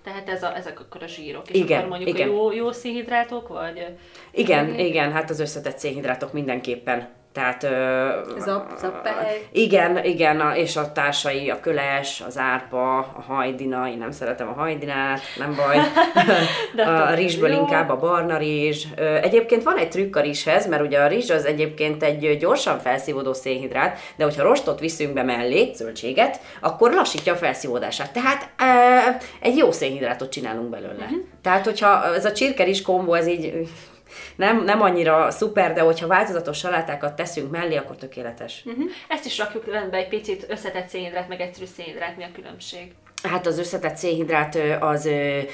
Tehát 0.04 0.30
ez 0.30 0.44
a, 0.44 0.56
ezek 0.56 0.80
akkor 0.80 1.04
a 1.04 1.08
zsírok. 1.08 1.50
És 1.50 1.56
Igen, 1.56 1.78
akkor 1.78 1.90
mondjuk 1.90 2.10
igen. 2.10 2.30
a 2.30 2.32
jó, 2.32 2.52
jó 2.52 2.72
szénhidrátok, 2.72 3.48
vagy... 3.48 3.86
Igen, 4.32 4.80
igen, 4.80 5.12
hát 5.12 5.30
az 5.30 5.40
összetett 5.40 5.78
szénhidrátok 5.78 6.34
mindenképpen. 6.34 7.10
Tehát... 7.34 7.64
Ö, 7.64 8.08
Zap, 8.40 8.78
zappehely. 8.78 9.48
Igen, 9.52 10.06
igen, 10.06 10.40
a, 10.40 10.56
és 10.56 10.76
a 10.76 10.92
társai, 10.92 11.50
a 11.50 11.60
köles, 11.60 12.24
az 12.28 12.38
árpa, 12.38 12.98
a 12.98 13.24
hajdina, 13.28 13.88
én 13.88 13.98
nem 13.98 14.12
szeretem 14.12 14.48
a 14.48 14.52
hajdinát, 14.52 15.22
nem 15.38 15.56
baj. 15.56 15.78
A 16.86 17.14
rizsből 17.14 17.52
jó. 17.52 17.60
inkább 17.60 17.90
a 17.90 17.96
barna 17.96 18.38
rizs. 18.38 18.86
Egyébként 19.22 19.64
van 19.64 19.78
egy 19.78 19.90
trükk 19.90 20.16
a 20.16 20.22
rizshez, 20.22 20.68
mert 20.68 20.82
ugye 20.82 21.00
a 21.00 21.08
rizs 21.08 21.30
az 21.30 21.46
egyébként 21.46 22.04
egy 22.04 22.38
gyorsan 22.38 22.80
felszívódó 22.80 23.34
szénhidrát, 23.34 24.00
de 24.16 24.24
hogyha 24.24 24.44
rostot 24.44 24.80
viszünk 24.80 25.14
be 25.14 25.24
mellé, 25.24 25.72
zöldséget, 25.74 26.40
akkor 26.62 26.94
lassítja 26.94 27.34
a 27.34 27.36
felszívódását. 27.36 28.14
Tehát 28.14 28.50
egy 29.40 29.58
jó 29.58 29.72
szénhidrátot 29.72 30.32
csinálunk 30.32 30.70
belőle. 30.70 31.04
Uh-huh. 31.04 31.18
Tehát, 31.42 31.66
hogyha 31.66 32.16
ez 32.16 32.26
a 32.26 32.32
csirkerizs 32.32 32.82
kombó, 32.82 33.14
ez 33.14 33.28
így 33.28 33.68
nem, 34.36 34.64
nem 34.64 34.82
annyira 34.82 35.32
szuper, 35.32 35.74
de 35.74 35.82
hogyha 35.82 36.08
változatos 36.08 36.58
salátákat 36.58 37.16
teszünk 37.16 37.52
mellé, 37.52 37.76
akkor 37.76 37.96
tökéletes. 37.96 38.62
Uh-huh. 38.66 38.86
Ezt 39.08 39.26
is 39.26 39.38
rakjuk 39.38 39.66
rendbe 39.66 39.98
egy 39.98 40.08
picit, 40.08 40.46
összetett 40.50 40.88
szénhidrát, 40.88 41.28
meg 41.28 41.42
egyszerű 41.42 41.66
szénhidrát, 41.66 42.18
mi 42.18 42.24
a 42.24 42.30
különbség? 42.34 42.92
Hát 43.24 43.48
az 43.48 43.60
összetett 43.60 43.96
szénhidrát 43.96 44.60
az 44.80 45.10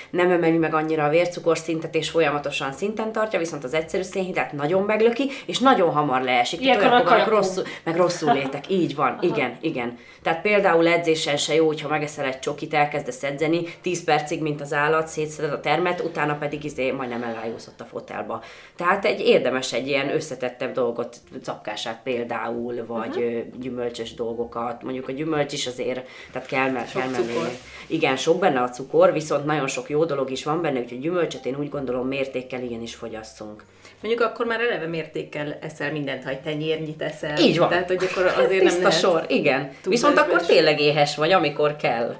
nem 0.09 0.31
emeli 0.31 0.57
meg 0.57 0.73
annyira 0.73 1.03
a 1.03 1.09
vércukorszintet, 1.09 1.95
és 1.95 2.09
folyamatosan 2.09 2.71
szinten 2.71 3.11
tartja, 3.11 3.39
viszont 3.39 3.63
az 3.63 3.73
egyszerű 3.73 4.03
szénhidrát 4.03 4.51
nagyon 4.51 4.83
meglöki, 4.83 5.29
és 5.45 5.59
nagyon 5.59 5.91
hamar 5.91 6.21
leesik. 6.21 6.61
Ilyenkor 6.61 6.87
olyankor, 6.87 7.13
a 7.13 7.17
meg 7.17 7.27
rosszul, 7.27 7.63
meg 7.83 7.95
rosszul 7.95 8.33
létek. 8.33 8.69
Így 8.69 8.95
van, 8.95 9.17
igen, 9.21 9.57
igen. 9.61 9.97
Tehát 10.23 10.41
például 10.41 10.87
edzésen 10.87 11.37
se 11.37 11.53
jó, 11.53 11.65
hogyha 11.65 11.89
megeszel 11.89 12.25
egy 12.25 12.39
csokit, 12.39 12.73
elkezdesz 12.73 13.23
edzeni, 13.23 13.63
10 13.81 14.03
percig, 14.03 14.41
mint 14.41 14.61
az 14.61 14.73
állat, 14.73 15.07
szétszeded 15.07 15.51
a 15.51 15.59
termet, 15.59 15.99
utána 15.99 16.37
pedig 16.37 16.63
izé 16.63 16.91
majdnem 16.91 17.23
elájúszott 17.23 17.81
a 17.81 17.85
fotelba. 17.85 18.43
Tehát 18.75 19.05
egy 19.05 19.19
érdemes 19.19 19.73
egy 19.73 19.87
ilyen 19.87 20.13
összetettebb 20.13 20.73
dolgot, 20.73 21.17
capkását 21.43 21.99
például, 22.03 22.85
vagy 22.85 23.15
uh-huh. 23.17 23.59
gyümölcsös 23.59 24.13
dolgokat. 24.13 24.83
Mondjuk 24.83 25.07
a 25.07 25.11
gyümölcs 25.11 25.53
is 25.53 25.67
azért, 25.67 26.07
tehát 26.31 26.47
kell, 26.47 26.71
kell 26.71 26.85
Sok 26.85 27.11
mellé. 27.11 27.33
cukor. 27.33 27.49
Igen, 27.87 28.15
sok 28.15 28.39
benne 28.39 28.61
a 28.61 28.69
cukor, 28.69 29.13
viszont 29.13 29.45
nagyon 29.45 29.67
sok 29.67 29.89
jó 29.89 30.05
dolog 30.05 30.31
is 30.31 30.43
van 30.43 30.61
benne, 30.61 30.79
úgyhogy 30.79 30.99
gyümölcsöt 30.99 31.45
én 31.45 31.55
úgy 31.59 31.69
gondolom 31.69 32.07
mértékkel 32.07 32.61
igenis 32.61 32.95
fogyasszunk. 32.95 33.63
Mondjuk 34.01 34.23
akkor 34.29 34.45
már 34.45 34.61
eleve 34.61 34.87
mértékkel 34.87 35.57
eszel 35.61 35.91
mindent, 35.91 36.23
ha 36.23 36.29
egy 36.29 36.41
tenyérnyit 36.41 37.01
eszel. 37.01 37.37
Így 37.37 37.57
van. 37.57 37.69
Tehát, 37.69 37.87
hogy 37.87 38.07
akkor 38.11 38.25
azért 38.25 38.63
nem 38.63 38.77
lehet. 38.77 38.99
sor, 38.99 39.25
igen. 39.27 39.71
Viszont 39.83 40.17
akkor 40.17 40.45
tényleg 40.45 40.79
éhes 40.79 41.15
vagy, 41.15 41.31
amikor 41.31 41.75
kell. 41.75 42.15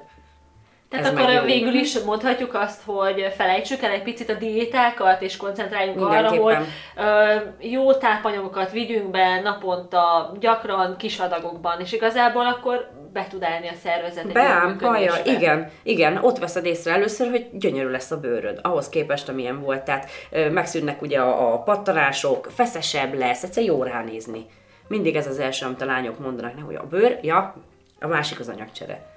Tehát 0.90 1.06
Ez 1.06 1.12
akkor 1.12 1.44
végül 1.44 1.74
is 1.74 1.98
mondhatjuk 1.98 2.54
azt, 2.54 2.82
hogy 2.84 3.32
felejtsük 3.36 3.82
el 3.82 3.90
egy 3.90 4.02
picit 4.02 4.30
a 4.30 4.34
diétákat, 4.34 5.22
és 5.22 5.36
koncentráljunk 5.36 6.00
arra, 6.00 6.28
hogy 6.28 6.56
ö, 6.96 7.34
jó 7.58 7.92
tápanyagokat 7.92 8.70
vigyünk 8.70 9.10
be 9.10 9.40
naponta, 9.40 10.32
gyakran 10.40 10.96
kis 10.96 11.18
adagokban, 11.18 11.80
és 11.80 11.92
igazából 11.92 12.46
akkor 12.46 12.90
be 13.12 13.26
tud 13.30 13.42
állni 13.42 13.68
a 13.68 13.74
szervezet. 13.82 14.32
Beám, 14.32 14.78
haja, 14.80 15.14
igen, 15.24 15.70
igen, 15.82 16.16
ott 16.16 16.38
veszed 16.38 16.64
észre 16.64 16.92
először, 16.92 17.30
hogy 17.30 17.48
gyönyörű 17.52 17.88
lesz 17.88 18.10
a 18.10 18.20
bőröd, 18.20 18.58
ahhoz 18.62 18.88
képest, 18.88 19.28
amilyen 19.28 19.60
volt. 19.60 19.84
Tehát 19.84 20.10
megszűnnek 20.50 21.02
ugye 21.02 21.18
a, 21.20 21.52
a 21.52 21.58
pattanások, 21.62 22.48
feszesebb 22.54 23.14
lesz, 23.14 23.42
egyszer 23.42 23.64
jó 23.64 23.82
ránézni. 23.82 24.46
Mindig 24.88 25.16
ez 25.16 25.26
az 25.26 25.38
első, 25.38 25.66
amit 25.66 25.80
a 25.80 25.84
lányok 25.84 26.18
mondanak, 26.18 26.54
ne, 26.54 26.60
hogy 26.60 26.74
a 26.74 26.86
bőr, 26.86 27.18
ja, 27.22 27.54
a 28.00 28.06
másik 28.06 28.40
az 28.40 28.48
anyagcsere. 28.48 29.09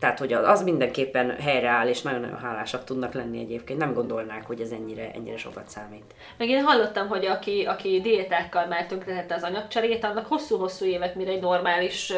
Tehát, 0.00 0.18
hogy 0.18 0.32
az, 0.32 0.48
az 0.48 0.62
mindenképpen 0.62 1.36
helyreáll, 1.40 1.88
és 1.88 2.02
nagyon-nagyon 2.02 2.38
hálásak 2.38 2.84
tudnak 2.84 3.14
lenni 3.14 3.40
egyébként. 3.40 3.78
Nem 3.78 3.94
gondolnák, 3.94 4.46
hogy 4.46 4.60
ez 4.60 4.70
ennyire, 4.70 5.10
ennyire 5.14 5.36
sokat 5.36 5.68
számít. 5.68 6.14
Meg 6.38 6.48
én 6.48 6.62
hallottam, 6.62 7.08
hogy 7.08 7.26
aki, 7.26 7.64
aki 7.64 8.00
diétákkal 8.00 8.66
már 8.66 8.86
tönkretette 8.86 9.34
az 9.34 9.42
anyagcserét, 9.42 10.04
annak 10.04 10.26
hosszú-hosszú 10.26 10.84
évek, 10.84 11.14
mire 11.14 11.30
egy 11.30 11.40
normális 11.40 12.12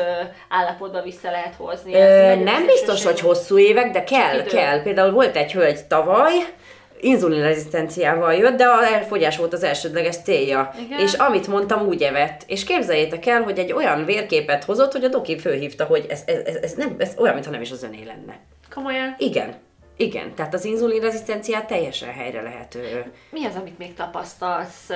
állapotba 0.49 1.03
vissza 1.03 1.31
lehet 1.31 1.55
hozni. 1.55 1.95
Ö, 1.95 2.35
nem 2.35 2.67
biztos, 2.67 3.05
hogy 3.05 3.21
hosszú 3.21 3.59
évek, 3.59 3.91
de 3.91 4.05
kell, 4.05 4.39
Idő. 4.39 4.49
kell. 4.49 4.83
Például 4.83 5.13
volt 5.13 5.37
egy 5.37 5.53
hölgy 5.53 5.87
tavaly, 5.87 6.35
inzulinrezisztenciával 7.00 8.35
jött, 8.35 8.57
de 8.57 8.64
a 8.64 8.85
elfogyás 8.85 9.37
volt 9.37 9.52
az 9.52 9.62
elsődleges 9.62 10.16
célja. 10.16 10.75
Igen. 10.87 11.00
És 11.00 11.12
amit 11.12 11.47
mondtam, 11.47 11.87
úgy 11.87 12.02
evett. 12.02 12.42
És 12.47 12.64
képzeljétek 12.64 13.26
el, 13.26 13.42
hogy 13.42 13.59
egy 13.59 13.73
olyan 13.73 14.04
vérképet 14.04 14.64
hozott, 14.64 14.92
hogy 14.92 15.04
a 15.04 15.09
doki 15.09 15.38
fölhívta, 15.38 15.85
hogy 15.85 16.07
ez, 16.09 16.23
ez, 16.26 16.38
ez, 16.45 16.54
ez, 16.54 16.73
nem, 16.73 16.95
ez 16.99 17.14
olyan, 17.19 17.35
mintha 17.35 17.52
nem 17.52 17.61
is 17.61 17.71
az 17.71 17.83
öné 17.83 18.04
lenne. 18.04 18.38
Komolyan? 18.75 19.14
Igen. 19.19 19.54
Igen, 19.97 20.35
tehát 20.35 20.54
az 20.54 20.64
inzulinrezisztenciát 20.64 21.66
teljesen 21.66 22.12
helyre 22.12 22.42
lehet 22.42 22.75
ö, 22.75 22.99
Mi 23.30 23.45
az, 23.45 23.54
amit 23.57 23.78
még 23.78 23.95
tapasztalsz 23.95 24.88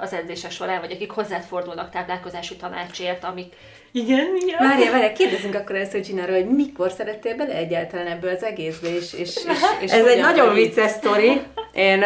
az 0.00 0.12
edzések 0.12 0.50
során, 0.50 0.80
vagy 0.80 0.92
akik 0.92 1.10
hozzád 1.10 1.42
fordulnak 1.42 1.90
táplálkozási 1.90 2.56
tanácsért, 2.56 3.24
amik... 3.24 3.54
Igen, 3.92 4.36
igen. 4.40 4.58
Várjál, 4.58 4.92
várjál, 4.92 5.12
kérdezzünk 5.12 5.54
akkor 5.54 5.76
ezt, 5.76 5.92
hogy 5.92 6.02
csinálra, 6.02 6.32
hogy 6.32 6.46
mikor 6.46 6.90
szerettél 6.90 7.36
bele 7.36 7.54
egyáltalán 7.54 8.06
ebből 8.06 8.30
az 8.30 8.44
egészbe, 8.44 8.88
és, 8.88 9.12
és, 9.12 9.18
és, 9.18 9.42
és 9.80 9.90
Ez 9.90 10.06
egy 10.06 10.20
nagyon 10.20 10.54
vicces 10.54 10.90
sztori. 10.90 11.40
Én 11.72 12.04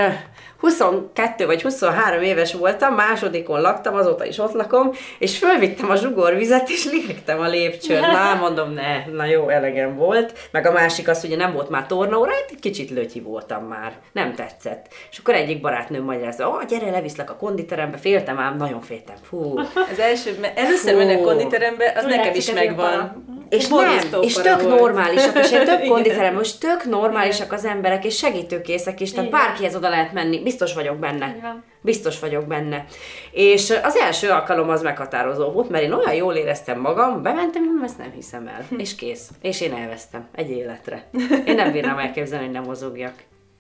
22 0.58 1.46
vagy 1.46 1.62
23 1.62 2.22
éves 2.22 2.52
voltam, 2.54 2.94
másodikon 2.94 3.60
laktam, 3.60 3.94
azóta 3.94 4.24
is 4.24 4.38
ott 4.38 4.52
lakom, 4.52 4.90
és 5.18 5.38
fölvittem 5.38 5.90
a 5.90 5.96
zsugorvizet, 5.96 6.68
és 6.68 6.84
lihegtem 6.84 7.40
a 7.40 7.48
lépcsőn. 7.48 8.00
Na, 8.00 8.34
mondom, 8.40 8.72
ne, 8.72 9.06
na 9.06 9.24
jó, 9.24 9.48
elegem 9.48 9.96
volt. 9.96 10.32
Meg 10.50 10.66
a 10.66 10.72
másik 10.72 11.08
az, 11.08 11.20
hogy 11.20 11.36
nem 11.36 11.52
volt 11.52 11.68
már 11.68 11.86
tornaóra, 11.86 12.30
hát 12.30 12.50
egy 12.50 12.60
kicsit 12.60 12.90
lötyi 12.90 13.20
voltam 13.20 13.64
már. 13.64 13.92
Nem 14.12 14.34
tetszett. 14.34 14.86
És 15.10 15.18
akkor 15.18 15.34
egyik 15.34 15.60
barátnőm 15.60 16.04
magyarázta, 16.04 16.48
ó, 16.48 16.64
gyere, 16.68 16.90
leviszlek 16.90 17.30
a 17.30 17.36
konditerembe, 17.36 17.96
féltem 17.96 18.38
ám, 18.38 18.56
nagyon 18.56 18.80
féltem. 18.80 19.16
Fú. 19.22 19.58
Az 19.92 19.98
első, 19.98 20.38
először 20.54 20.92
Fú. 20.92 20.98
mennek 20.98 21.20
konditerembe, 21.20 21.92
az 21.96 22.04
nekem 22.04 22.34
is 22.34 22.52
megvan. 22.52 23.24
És 23.48 23.68
nem, 23.68 24.20
és 24.20 24.32
tök 24.34 24.62
volt. 24.62 24.78
normálisak, 24.78 25.38
és 25.38 25.52
én 25.52 25.64
több 25.64 25.78
Igen. 25.78 25.88
konditerem, 25.88 26.34
most 26.34 26.60
tök 26.60 26.84
normálisak 26.84 27.52
az 27.52 27.64
emberek, 27.64 28.04
és 28.04 28.16
segítőkészek 28.16 29.00
is, 29.00 29.12
tehát 29.12 29.30
bárkihez 29.30 29.76
oda 29.76 29.88
lehet 29.88 30.12
menni, 30.12 30.40
biztos 30.44 30.74
vagyok 30.74 30.96
benne. 30.96 31.36
Van. 31.42 31.64
Biztos 31.80 32.20
vagyok 32.20 32.46
benne. 32.46 32.84
És 33.30 33.74
az 33.82 33.96
első 33.96 34.30
alkalom 34.30 34.68
az 34.68 34.82
meghatározó 34.82 35.50
volt, 35.50 35.68
mert 35.68 35.84
én 35.84 35.92
olyan 35.92 36.14
jól 36.14 36.34
éreztem 36.34 36.80
magam, 36.80 37.22
bementem, 37.22 37.62
hogy 37.66 37.84
ezt 37.84 37.98
nem 37.98 38.10
hiszem 38.10 38.46
el. 38.46 38.66
És 38.78 38.94
kész. 38.94 39.30
És 39.40 39.60
én 39.60 39.72
elvesztem 39.72 40.28
egy 40.32 40.50
életre. 40.50 41.08
Én 41.46 41.54
nem 41.54 41.72
bírnám 41.72 41.98
elképzelni, 41.98 42.44
hogy 42.44 42.54
nem 42.54 42.64
mozogjak. 42.64 43.14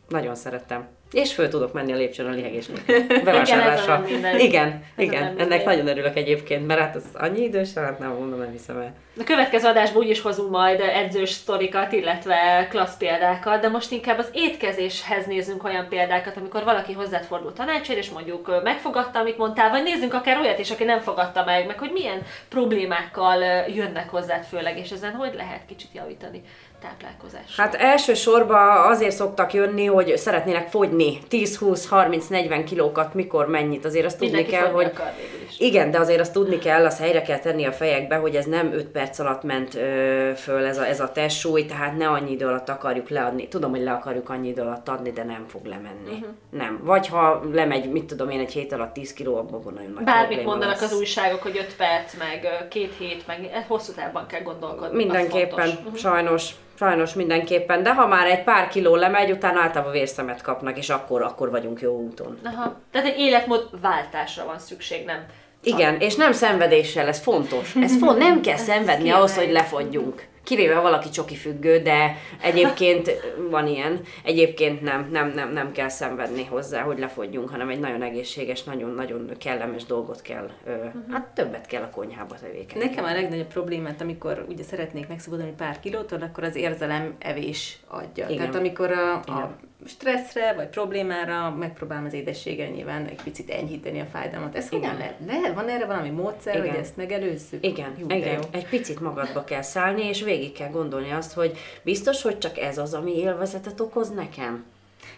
Nagyon 0.08 0.34
szerettem. 0.34 0.88
És 1.14 1.32
föl 1.34 1.48
tudok 1.48 1.72
menni 1.72 1.92
a 1.92 1.96
lépcsőn 1.96 2.26
a 2.26 2.30
lihegés. 2.30 2.66
Bevásárlásra. 3.24 4.04
Igen, 4.38 4.84
igen. 4.96 5.22
nem 5.22 5.38
Ennek 5.38 5.64
nagyon 5.64 5.86
örülök 5.86 6.16
egyébként, 6.16 6.66
mert 6.66 6.80
hát 6.80 6.96
az 6.96 7.04
annyi 7.12 7.42
idős, 7.42 7.74
hát 7.74 7.98
nem 7.98 8.10
mondom, 8.10 8.38
nem 8.38 8.50
hiszem 8.50 8.76
el. 8.76 8.94
A 9.20 9.24
következő 9.24 9.68
adásban 9.68 10.02
úgyis 10.02 10.20
hozunk 10.20 10.50
majd 10.50 10.80
edzős 10.80 11.30
sztorikat, 11.30 11.92
illetve 11.92 12.66
klassz 12.70 12.96
példákat, 12.96 13.60
de 13.60 13.68
most 13.68 13.92
inkább 13.92 14.18
az 14.18 14.30
étkezéshez 14.32 15.26
nézzünk 15.26 15.64
olyan 15.64 15.88
példákat, 15.88 16.36
amikor 16.36 16.64
valaki 16.64 16.92
hozzád 16.92 17.24
fordul 17.24 17.52
tanácsért, 17.52 17.98
és 17.98 18.10
mondjuk 18.10 18.62
megfogadta, 18.62 19.18
amit 19.18 19.38
mondtál, 19.38 19.70
vagy 19.70 19.82
nézzünk 19.82 20.14
akár 20.14 20.38
olyat 20.38 20.58
is, 20.58 20.70
aki 20.70 20.84
nem 20.84 21.00
fogadta 21.00 21.44
meg, 21.44 21.66
meg 21.66 21.78
hogy 21.78 21.90
milyen 21.92 22.22
problémákkal 22.48 23.42
jönnek 23.68 24.10
hozzád 24.10 24.44
főleg, 24.44 24.78
és 24.78 24.90
ezen 24.90 25.12
hogy 25.12 25.34
lehet 25.34 25.66
kicsit 25.66 25.90
javítani 25.94 26.42
táplálkozás. 26.88 27.56
Hát 27.56 27.74
elsősorban 27.74 28.90
azért 28.90 29.14
szoktak 29.16 29.52
jönni, 29.52 29.84
hogy 29.86 30.16
szeretnének 30.16 30.68
fogyni 30.68 31.18
10, 31.28 31.58
20, 31.58 31.88
30, 31.88 32.26
40 32.26 32.64
kilókat, 32.64 33.14
mikor 33.14 33.46
mennyit. 33.48 33.84
Azért 33.84 34.04
azt 34.04 34.18
tudni 34.18 34.34
Mindenki 34.34 34.56
kell, 34.56 34.70
fogyni 34.70 34.82
hogy 34.82 34.92
akar 34.94 35.12
végül 35.16 35.46
is. 35.48 35.58
igen, 35.58 35.90
de 35.90 35.98
azért 35.98 36.20
azt 36.20 36.32
tudni 36.32 36.58
kell, 36.58 36.84
azt 36.84 36.98
helyre 36.98 37.22
kell 37.22 37.38
tenni 37.38 37.64
a 37.64 37.72
fejekbe, 37.72 38.16
hogy 38.16 38.34
ez 38.36 38.44
nem 38.44 38.72
5 38.72 38.86
perc 38.86 39.18
alatt 39.18 39.42
ment 39.42 39.74
ö, 39.74 40.30
föl 40.36 40.64
ez 40.64 40.78
a, 40.78 40.86
ez 40.86 41.00
a 41.00 41.12
testsúly, 41.12 41.66
tehát 41.66 41.96
ne 41.96 42.08
annyi 42.08 42.30
idő 42.32 42.46
alatt 42.46 42.68
akarjuk 42.68 43.08
leadni. 43.08 43.48
Tudom, 43.48 43.70
hogy 43.70 43.82
le 43.82 43.92
akarjuk 43.92 44.28
annyi 44.28 44.48
idő 44.48 44.62
alatt 44.62 44.88
adni, 44.88 45.10
de 45.12 45.24
nem 45.24 45.44
fog 45.48 45.64
lemenni. 45.64 46.10
Uh-huh. 46.10 46.26
Nem. 46.50 46.80
Vagy 46.82 47.08
ha 47.08 47.42
lemegy, 47.52 47.90
mit 47.90 48.04
tudom 48.04 48.30
én, 48.30 48.40
egy 48.40 48.52
hét 48.52 48.72
alatt 48.72 48.92
10 48.92 49.12
kiló, 49.12 49.36
abban 49.36 49.72
nagyon 49.74 49.92
nagy 49.94 50.04
Bármit 50.04 50.44
mondanak 50.44 50.80
lesz. 50.80 50.92
az 50.92 50.98
újságok, 50.98 51.42
hogy 51.42 51.56
5 51.58 51.76
perc, 51.76 52.14
meg 52.18 52.66
két 52.70 52.94
hét, 52.98 53.26
meg 53.26 53.50
eh, 53.52 53.64
hosszú 53.68 53.92
távban 53.92 54.26
kell 54.26 54.42
gondolkodni. 54.42 54.96
Mindenképpen. 54.96 55.68
Mhm. 55.84 55.94
sajnos, 55.94 56.50
sajnos 56.78 57.14
mindenképpen, 57.14 57.82
de 57.82 57.94
ha 57.94 58.06
már 58.06 58.26
egy 58.26 58.42
pár 58.42 58.68
kiló 58.68 58.94
lemegy, 58.94 59.30
utána 59.30 59.60
általában 59.60 59.92
vérszemet 59.92 60.42
kapnak, 60.42 60.78
és 60.78 60.88
akkor, 60.90 61.22
akkor 61.22 61.50
vagyunk 61.50 61.80
jó 61.80 61.98
úton. 61.98 62.38
Aha. 62.44 62.76
Tehát 62.90 63.06
egy 63.06 63.18
életmód 63.18 63.68
váltásra 63.80 64.44
van 64.44 64.58
szükség, 64.58 65.04
nem? 65.04 65.24
Igen, 65.62 66.00
és 66.00 66.14
nem 66.14 66.32
szenvedéssel, 66.32 67.08
ez 67.08 67.20
fontos. 67.20 67.74
Ez 67.80 67.98
font, 67.98 68.18
nem 68.18 68.40
kell 68.40 68.56
szenvedni 68.56 69.10
ahhoz, 69.10 69.36
hogy 69.36 69.50
lefogyjunk. 69.50 70.26
Kivéve 70.44 70.80
valaki 70.80 71.08
csoki 71.08 71.34
függő, 71.34 71.78
de 71.78 72.16
egyébként 72.42 73.10
van 73.50 73.66
ilyen. 73.66 74.00
Egyébként 74.24 74.82
nem, 74.82 75.08
nem, 75.10 75.32
nem, 75.34 75.52
nem 75.52 75.72
kell 75.72 75.88
szenvedni 75.88 76.44
hozzá, 76.44 76.82
hogy 76.82 76.98
lefogyjunk, 76.98 77.50
hanem 77.50 77.68
egy 77.68 77.80
nagyon 77.80 78.02
egészséges, 78.02 78.62
nagyon-nagyon 78.62 79.30
kellemes 79.38 79.84
dolgot 79.84 80.22
kell, 80.22 80.50
ö, 80.66 80.72
hát 81.10 81.26
többet 81.26 81.66
kell 81.66 81.82
a 81.82 81.90
konyhába 81.90 82.34
tevékenykedni. 82.34 82.84
Nekem 82.84 83.04
a 83.04 83.12
legnagyobb 83.12 83.46
problémát, 83.46 84.00
amikor 84.00 84.44
ugye 84.48 84.62
szeretnék 84.62 85.08
megszabadulni 85.08 85.54
pár 85.56 85.80
kilótól, 85.80 86.22
akkor 86.22 86.44
az 86.44 86.56
érzelem 86.56 87.14
evés 87.18 87.78
adja. 87.88 88.24
Igen. 88.28 88.36
Tehát 88.36 88.54
amikor 88.54 88.90
a, 88.90 89.14
a 89.14 89.56
stresszre 89.86 90.52
vagy 90.52 90.68
problémára 90.68 91.50
megpróbálom 91.50 92.04
az 92.04 92.12
édességgel 92.12 92.68
nyilván 92.68 93.06
egy 93.06 93.22
picit 93.22 93.50
enyhíteni 93.50 94.00
a 94.00 94.04
fájdalmat. 94.04 94.56
Ez 94.56 94.68
hogyan 94.68 94.96
lehet? 94.96 95.20
Ne, 95.26 95.52
van 95.52 95.68
erre 95.68 95.86
valami 95.86 96.10
módszer, 96.10 96.56
Igen. 96.56 96.68
hogy 96.68 96.78
ezt 96.78 96.96
megelőzzük? 96.96 97.66
Igen, 97.66 97.94
de 98.06 98.16
igen. 98.16 98.42
Egy 98.50 98.68
picit 98.68 99.00
magadba 99.00 99.44
kell 99.44 99.62
szállni, 99.62 100.08
és 100.08 100.22
végig 100.36 100.52
kell 100.52 100.70
gondolni 100.70 101.12
azt, 101.12 101.32
hogy 101.32 101.58
biztos, 101.82 102.22
hogy 102.22 102.38
csak 102.38 102.58
ez 102.58 102.78
az, 102.78 102.94
ami 102.94 103.18
élvezetet 103.18 103.80
okoz 103.80 104.10
nekem? 104.10 104.64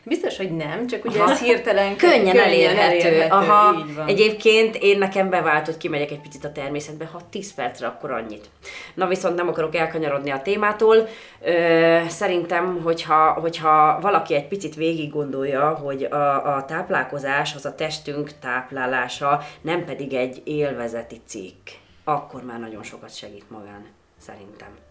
Biztos, 0.02 0.36
hogy 0.36 0.56
nem, 0.56 0.86
csak 0.86 1.04
ugye 1.04 1.20
Aha. 1.20 1.30
ez 1.30 1.40
hirtelen 1.40 1.96
Könnyen, 1.96 2.38
elérhető. 2.38 3.26
Aha. 3.28 3.78
Így 3.78 3.94
van. 3.94 4.06
Egyébként 4.06 4.76
én 4.76 4.98
nekem 4.98 5.30
bevált, 5.30 5.66
hogy 5.66 5.76
kimegyek 5.76 6.10
egy 6.10 6.20
picit 6.20 6.44
a 6.44 6.52
természetbe, 6.52 7.04
ha 7.04 7.20
10 7.30 7.54
percre, 7.54 7.86
akkor 7.86 8.10
annyit. 8.10 8.50
Na 8.94 9.06
viszont 9.06 9.36
nem 9.36 9.48
akarok 9.48 9.74
elkanyarodni 9.74 10.30
a 10.30 10.42
témától. 10.42 11.08
Ö, 11.42 11.98
szerintem, 12.08 12.82
hogyha, 12.82 13.32
hogyha 13.32 13.98
valaki 14.00 14.34
egy 14.34 14.48
picit 14.48 14.74
végig 14.74 15.10
gondolja, 15.10 15.68
hogy 15.68 16.02
a, 16.02 16.56
a 16.56 16.64
táplálkozás 16.64 17.54
az 17.54 17.64
a 17.64 17.74
testünk 17.74 18.30
táplálása, 18.40 19.40
nem 19.60 19.84
pedig 19.84 20.14
egy 20.14 20.42
élvezeti 20.44 21.20
cikk, 21.26 21.68
akkor 22.04 22.42
már 22.42 22.60
nagyon 22.60 22.82
sokat 22.82 23.16
segít 23.16 23.50
magán, 23.50 23.86
szerintem. 24.18 24.85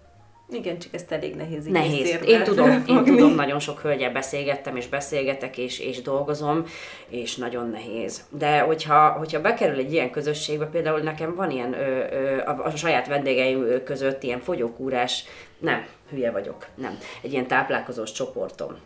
Igen, 0.49 0.79
csak 0.79 0.93
ezt 0.93 1.11
elég 1.11 1.35
nehéz 1.35 1.65
így 1.65 1.71
Nehéz. 1.71 2.19
Én 2.25 2.43
tudom, 2.43 2.83
én 2.87 3.03
tudom, 3.03 3.35
nagyon 3.35 3.59
sok 3.59 3.79
hölgyel 3.79 4.11
beszélgettem, 4.11 4.75
és 4.75 4.87
beszélgetek, 4.87 5.57
és, 5.57 5.79
és 5.79 6.01
dolgozom, 6.01 6.65
és 7.09 7.35
nagyon 7.35 7.69
nehéz. 7.69 8.23
De 8.29 8.59
hogyha, 8.59 9.09
hogyha 9.09 9.41
bekerül 9.41 9.79
egy 9.79 9.93
ilyen 9.93 10.11
közösségbe, 10.11 10.65
például 10.65 10.99
nekem 10.99 11.35
van 11.35 11.51
ilyen 11.51 11.73
ö, 11.73 12.05
ö, 12.11 12.41
a, 12.45 12.65
a 12.65 12.75
saját 12.75 13.07
vendégeim 13.07 13.83
között 13.83 14.23
ilyen 14.23 14.39
fogyókúrás, 14.39 15.23
nem, 15.59 15.85
hülye 16.09 16.31
vagyok, 16.31 16.67
nem, 16.75 16.97
egy 17.21 17.31
ilyen 17.31 17.47
táplálkozós 17.47 18.11
csoportom. 18.11 18.77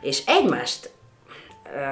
És 0.00 0.22
egymást 0.26 0.90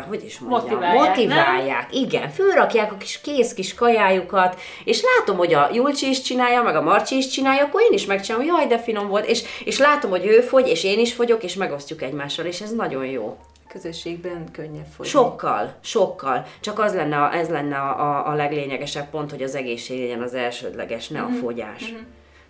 hogy 0.08 0.24
is 0.24 0.38
mondjam, 0.38 0.62
Motiválják, 0.62 1.08
motiválják 1.08 1.94
igen, 1.94 2.30
fölrakják 2.30 2.92
a 2.92 2.96
kis 2.96 3.20
kész 3.20 3.54
kis 3.54 3.74
kajájukat, 3.74 4.60
és 4.84 5.02
látom, 5.02 5.36
hogy 5.36 5.54
a 5.54 5.68
Julcsi 5.72 6.08
is 6.08 6.22
csinálja, 6.22 6.62
meg 6.62 6.76
a 6.76 6.82
Marcsi 6.82 7.16
is 7.16 7.28
csinálja, 7.28 7.64
akkor 7.64 7.80
én 7.80 7.92
is 7.92 8.06
megcsinálom, 8.06 8.46
jaj, 8.46 8.66
de 8.66 8.78
finom 8.78 9.08
volt, 9.08 9.26
és, 9.26 9.42
és 9.64 9.78
látom, 9.78 10.10
hogy 10.10 10.26
ő 10.26 10.40
fogy, 10.40 10.68
és 10.68 10.84
én 10.84 10.98
is 10.98 11.12
fogyok, 11.12 11.42
és 11.42 11.54
megosztjuk 11.54 12.02
egymással, 12.02 12.44
és 12.44 12.60
ez 12.60 12.74
nagyon 12.74 13.06
jó. 13.06 13.36
Közösségben 13.68 14.50
könnyebb 14.52 14.86
fogyni. 14.96 15.10
Sokkal, 15.10 15.74
sokkal. 15.80 16.46
Csak 16.60 16.78
az 16.78 16.94
lenne, 16.94 17.16
a, 17.16 17.34
ez 17.34 17.48
lenne 17.48 17.76
a, 17.76 18.00
a, 18.00 18.28
a 18.28 18.34
leglényegesebb 18.34 19.10
pont, 19.10 19.30
hogy 19.30 19.42
az 19.42 19.54
egészség 19.54 20.00
legyen 20.00 20.22
az 20.22 20.34
elsődleges, 20.34 21.08
ne 21.08 21.20
a 21.20 21.28
fogyás. 21.40 21.94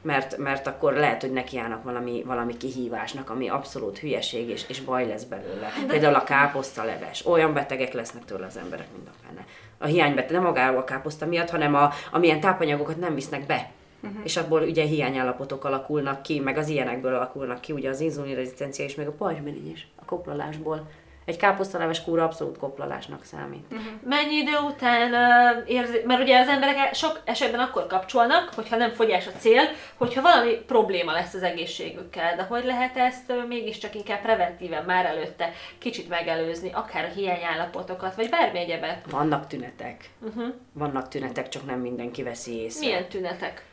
Mert, 0.06 0.36
mert 0.36 0.66
akkor 0.66 0.92
lehet, 0.92 1.20
hogy 1.20 1.32
nekiállnak 1.32 1.82
valami, 1.82 2.22
valami 2.26 2.56
kihívásnak, 2.56 3.30
ami 3.30 3.48
abszolút 3.48 3.98
hülyeség, 3.98 4.48
és, 4.48 4.64
és 4.68 4.80
baj 4.80 5.06
lesz 5.06 5.24
belőle. 5.24 5.72
Például 5.88 6.14
a 6.14 6.24
káposztaleves. 6.24 7.26
Olyan 7.26 7.52
betegek 7.52 7.92
lesznek 7.92 8.24
tőle 8.24 8.46
az 8.46 8.56
emberek, 8.56 8.86
mint 8.96 9.08
a 9.08 9.26
fene. 9.26 9.46
A 9.78 9.86
hiánybeteg, 9.86 10.30
nem 10.30 10.42
magáról 10.42 10.78
a 10.78 10.84
káposzta 10.84 11.26
miatt, 11.26 11.50
hanem 11.50 11.74
a, 11.74 11.90
amilyen 12.12 12.40
tápanyagokat 12.40 12.96
nem 12.96 13.14
visznek 13.14 13.46
be. 13.46 13.70
uh-huh. 14.02 14.20
és 14.24 14.36
abból 14.36 14.62
ugye 14.62 14.84
hiányállapotok 14.84 15.64
alakulnak 15.64 16.22
ki, 16.22 16.40
meg 16.40 16.56
az 16.56 16.68
ilyenekből 16.68 17.14
alakulnak 17.14 17.60
ki, 17.60 17.72
ugye 17.72 17.88
az 17.88 18.00
inzulinrezisztencia 18.00 18.84
és 18.84 18.94
meg 18.94 19.06
a 19.06 19.12
pajzsmirigy 19.12 19.66
is 19.66 19.88
a 19.96 20.04
koplalásból. 20.04 20.88
Egy 21.26 21.36
káposztaleves 21.36 22.02
kúra 22.02 22.24
abszolút 22.24 22.58
koplalásnak 22.58 23.24
számít. 23.24 23.64
Uh-huh. 23.70 23.86
Mennyi 24.04 24.34
idő 24.34 24.56
után 24.68 25.12
uh, 25.12 25.70
érzi, 25.70 26.00
mert 26.04 26.22
ugye 26.22 26.40
az 26.40 26.48
emberek 26.48 26.94
sok 26.94 27.20
esetben 27.24 27.60
akkor 27.60 27.86
kapcsolnak, 27.86 28.54
hogyha 28.54 28.76
nem 28.76 28.90
fogyás 28.90 29.26
a 29.26 29.30
cél, 29.38 29.62
hogyha 29.96 30.22
valami 30.22 30.50
probléma 30.66 31.12
lesz 31.12 31.34
az 31.34 31.42
egészségükkel, 31.42 32.36
de 32.36 32.42
hogy 32.42 32.64
lehet 32.64 32.96
ezt 32.96 33.30
uh, 33.30 33.46
mégiscsak 33.46 33.94
inkább 33.94 34.20
preventíven 34.20 34.84
már 34.84 35.06
előtte 35.06 35.52
kicsit 35.78 36.08
megelőzni, 36.08 36.70
akár 36.72 37.04
a 37.04 37.14
hiányállapotokat, 37.14 38.14
vagy 38.14 38.30
bármi 38.30 38.58
egyebet? 38.58 39.10
Vannak 39.10 39.46
tünetek. 39.46 40.10
Uh-huh. 40.20 40.54
Vannak 40.72 41.08
tünetek, 41.08 41.48
csak 41.48 41.66
nem 41.66 41.80
mindenki 41.80 42.22
veszi 42.22 42.52
észre. 42.52 42.86
Milyen 42.86 43.08
tünetek? 43.08 43.64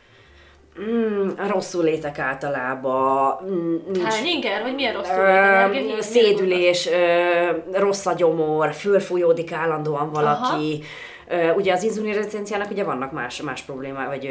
Mm, 0.82 1.30
rosszul 1.48 1.84
létek 1.84 2.20
általában. 2.20 3.40
Mm, 3.46 4.04
Hány 4.04 4.26
inger, 4.26 4.62
vagy 4.62 4.76
milyen 4.76 4.94
rosszul 4.94 5.16
létek? 5.16 6.02
Szédülés, 6.02 6.88
ö, 6.88 7.00
rossz 7.72 8.06
a 8.06 8.14
gyomor, 8.14 8.74
fölfújódik 8.74 9.52
állandóan 9.52 10.12
valaki. 10.12 10.80
Aha. 10.80 10.82
Ugye 11.56 11.74
az 11.74 11.84
inzulinrezisztenciának 11.84 12.72
ugye 12.72 12.84
vannak 12.84 13.12
más, 13.12 13.42
más 13.42 13.62
problémák, 13.62 14.08
vagy 14.08 14.24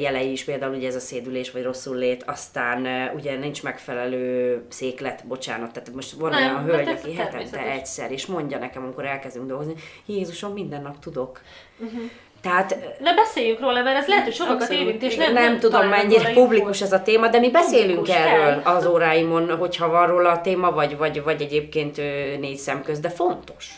jelei 0.00 0.30
is, 0.30 0.44
például 0.44 0.74
ugye 0.74 0.88
ez 0.88 0.94
a 0.94 1.00
szédülés, 1.00 1.50
vagy 1.50 1.62
rosszul 1.62 1.96
lét, 1.96 2.24
aztán 2.26 3.10
ugye 3.14 3.36
nincs 3.36 3.62
megfelelő 3.62 4.62
széklet, 4.68 5.26
bocsánat, 5.26 5.72
tehát 5.72 5.94
most 5.94 6.12
van 6.12 6.30
Nem, 6.30 6.42
olyan 6.42 6.64
hölgy, 6.64 6.88
aki 6.88 7.14
hetente 7.14 7.70
egyszer, 7.70 8.12
és 8.12 8.26
mondja 8.26 8.58
nekem, 8.58 8.82
amikor 8.82 9.04
elkezdünk 9.04 9.46
dolgozni, 9.46 9.74
Jézusom, 10.06 10.52
minden 10.52 10.82
nap 10.82 10.98
tudok. 10.98 11.40
Uh-huh. 11.78 12.00
Tehát, 12.46 12.98
ne 13.00 13.14
beszéljünk 13.14 13.60
róla, 13.60 13.82
mert 13.82 13.96
ez 13.96 14.06
lehet, 14.06 14.24
hogy 14.24 14.34
sokakat 14.34 14.70
érint, 14.70 15.02
és 15.02 15.16
nem, 15.16 15.32
nem, 15.32 15.44
nem 15.44 15.58
tudom, 15.58 15.88
mennyire 15.88 16.32
publikus 16.32 16.82
ez 16.82 16.92
a 16.92 17.02
téma, 17.02 17.28
de 17.28 17.38
mi 17.38 17.50
beszélünk 17.50 17.98
publikus 17.98 18.16
erről 18.16 18.62
kell. 18.62 18.74
az 18.74 18.86
óráimon, 18.86 19.56
hogyha 19.56 19.88
van 19.88 20.06
róla 20.06 20.30
a 20.30 20.40
téma, 20.40 20.70
vagy, 20.70 20.96
vagy, 20.96 21.22
vagy 21.22 21.42
egyébként 21.42 21.96
négy 22.40 22.56
szem 22.56 22.82
köz, 22.82 23.00
de 23.00 23.08
fontos. 23.08 23.70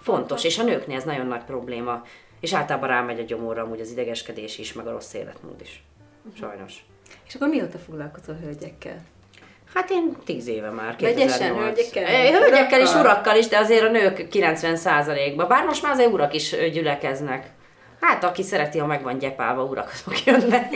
Fontos, 0.00 0.44
és 0.44 0.58
a 0.58 0.62
nőknél 0.62 0.96
ez 0.96 1.04
nagyon 1.04 1.26
nagy 1.26 1.44
probléma. 1.46 2.02
És 2.40 2.54
általában 2.54 2.88
rámegy 2.88 3.18
a 3.18 3.22
gyomorra 3.22 3.62
amúgy 3.62 3.80
az 3.80 3.90
idegeskedés 3.90 4.58
is, 4.58 4.72
meg 4.72 4.86
a 4.86 4.90
rossz 4.90 5.14
életmód 5.14 5.60
is. 5.62 5.82
Sajnos. 6.38 6.74
És 7.26 7.34
akkor 7.34 7.48
mióta 7.48 7.78
foglalkozol 7.78 8.36
hölgyekkel? 8.42 8.96
Hát 9.74 9.90
én 9.90 10.16
tíz 10.24 10.48
éve 10.48 10.70
már. 10.70 10.96
Vegyesen 11.00 11.56
hölgyekkel? 11.56 12.32
Hölgyekkel 12.32 12.80
és 12.80 12.94
urakkal 12.94 13.36
is, 13.36 13.48
de 13.48 13.58
azért 13.58 13.82
a 13.82 13.90
nők 13.90 14.26
90%-ban. 14.32 15.48
Bár 15.48 15.64
most 15.64 15.82
már 15.82 15.92
azért 15.92 16.12
urak 16.12 16.34
is 16.34 16.56
gyülekeznek. 16.72 17.50
Hát, 18.00 18.24
aki 18.24 18.42
szereti, 18.42 18.78
ha 18.78 18.86
meg 18.86 19.02
van 19.02 19.18
gyepálva, 19.18 19.62
urak, 19.62 19.92
azok 19.92 20.24
jönnek. 20.24 20.74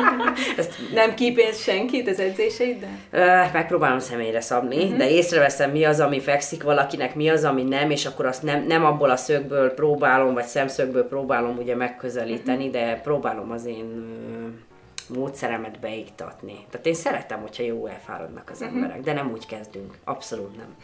Ezt 0.58 0.72
nem 0.94 1.14
kipénz 1.14 1.60
senkit 1.60 2.08
az 2.08 2.20
edzéseiddel? 2.20 3.50
Megpróbálom 3.52 3.98
személyre 3.98 4.40
szabni, 4.40 4.82
uh-huh. 4.82 4.96
de 4.96 5.10
észreveszem, 5.10 5.70
mi 5.70 5.84
az, 5.84 6.00
ami 6.00 6.20
fekszik 6.20 6.62
valakinek, 6.62 7.14
mi 7.14 7.28
az, 7.28 7.44
ami 7.44 7.62
nem, 7.62 7.90
és 7.90 8.06
akkor 8.06 8.26
azt 8.26 8.42
nem, 8.42 8.64
nem 8.66 8.84
abból 8.84 9.10
a 9.10 9.16
szögből 9.16 9.74
próbálom, 9.74 10.34
vagy 10.34 10.44
szemszögből 10.44 11.08
próbálom 11.08 11.56
ugye 11.56 11.76
megközelíteni, 11.76 12.66
uh-huh. 12.66 12.82
de 12.82 13.00
próbálom 13.02 13.50
az 13.50 13.66
én 13.66 14.14
módszeremet 15.06 15.80
beiktatni. 15.80 16.66
Tehát 16.70 16.86
én 16.86 16.94
szeretem, 16.94 17.40
hogyha 17.40 17.62
jó 17.62 17.86
elfáradnak 17.86 18.50
az 18.50 18.60
uh-huh. 18.60 18.76
emberek, 18.76 19.00
de 19.00 19.12
nem 19.12 19.30
úgy 19.30 19.46
kezdünk. 19.46 19.94
Abszolút 20.04 20.56
nem. 20.56 20.76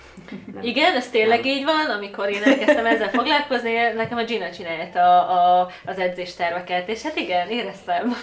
nem. 0.55 0.63
Igen, 0.63 0.95
ez 0.95 1.11
tényleg 1.11 1.39
nem. 1.39 1.49
így 1.49 1.65
van, 1.65 1.97
amikor 1.97 2.29
én 2.31 2.43
elkezdtem 2.43 2.87
ezzel 2.87 3.09
foglalkozni, 3.09 3.73
nekem 3.95 4.19
a 4.19 4.25
Gina 4.25 4.51
csinálta 4.51 5.01
a, 5.01 5.61
a, 5.61 5.69
az 5.87 5.99
edzésterveket, 5.99 6.89
és 6.89 7.03
hát 7.03 7.17
igen, 7.17 7.49
éreztem. 7.49 8.17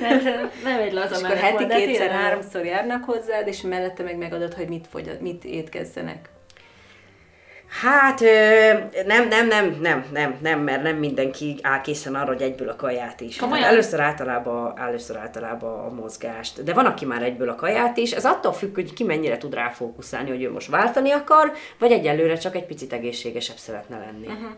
Tehát 0.00 0.22
nem 0.64 0.80
egy 0.80 0.92
laza 0.92 1.14
És 1.14 1.22
akkor 1.22 1.36
heti 1.36 1.66
kétszer-háromszor 1.66 2.64
járnak 2.64 3.04
hozzád, 3.04 3.46
és 3.46 3.60
mellette 3.60 4.02
meg 4.02 4.16
megadod, 4.16 4.54
hogy 4.54 4.68
mit, 4.68 4.86
fogyad, 4.86 5.20
mit 5.20 5.44
étkezzenek. 5.44 6.28
Hát 7.80 8.20
nem, 9.06 9.28
nem, 9.28 9.46
nem, 9.46 9.78
nem, 9.80 10.04
nem, 10.12 10.38
nem, 10.40 10.60
mert 10.60 10.82
nem 10.82 10.96
mindenki 10.96 11.58
áll 11.62 11.80
készen 11.80 12.14
arra, 12.14 12.26
hogy 12.26 12.42
egyből 12.42 12.68
a 12.68 12.76
kaját 12.76 13.20
is. 13.20 13.38
Hát 13.40 13.62
először 13.62 14.00
általában, 14.00 14.78
először 14.78 15.16
általában 15.16 15.84
a 15.84 15.94
mozgást. 15.94 16.62
De 16.62 16.72
van, 16.72 16.86
aki 16.86 17.04
már 17.04 17.22
egyből 17.22 17.48
a 17.48 17.54
kaját 17.54 17.96
is. 17.96 18.12
Ez 18.12 18.24
attól 18.24 18.52
függ, 18.52 18.74
hogy 18.74 18.92
ki 18.92 19.04
mennyire 19.04 19.38
tud 19.38 19.54
ráfókuszálni, 19.54 20.30
hogy 20.30 20.42
ő 20.42 20.52
most 20.52 20.68
váltani 20.68 21.10
akar, 21.10 21.52
vagy 21.78 21.92
egyelőre 21.92 22.36
csak 22.36 22.56
egy 22.56 22.66
picit 22.66 22.92
egészségesebb 22.92 23.56
szeretne 23.56 23.98
lenni. 23.98 24.26
Uh-huh 24.26 24.50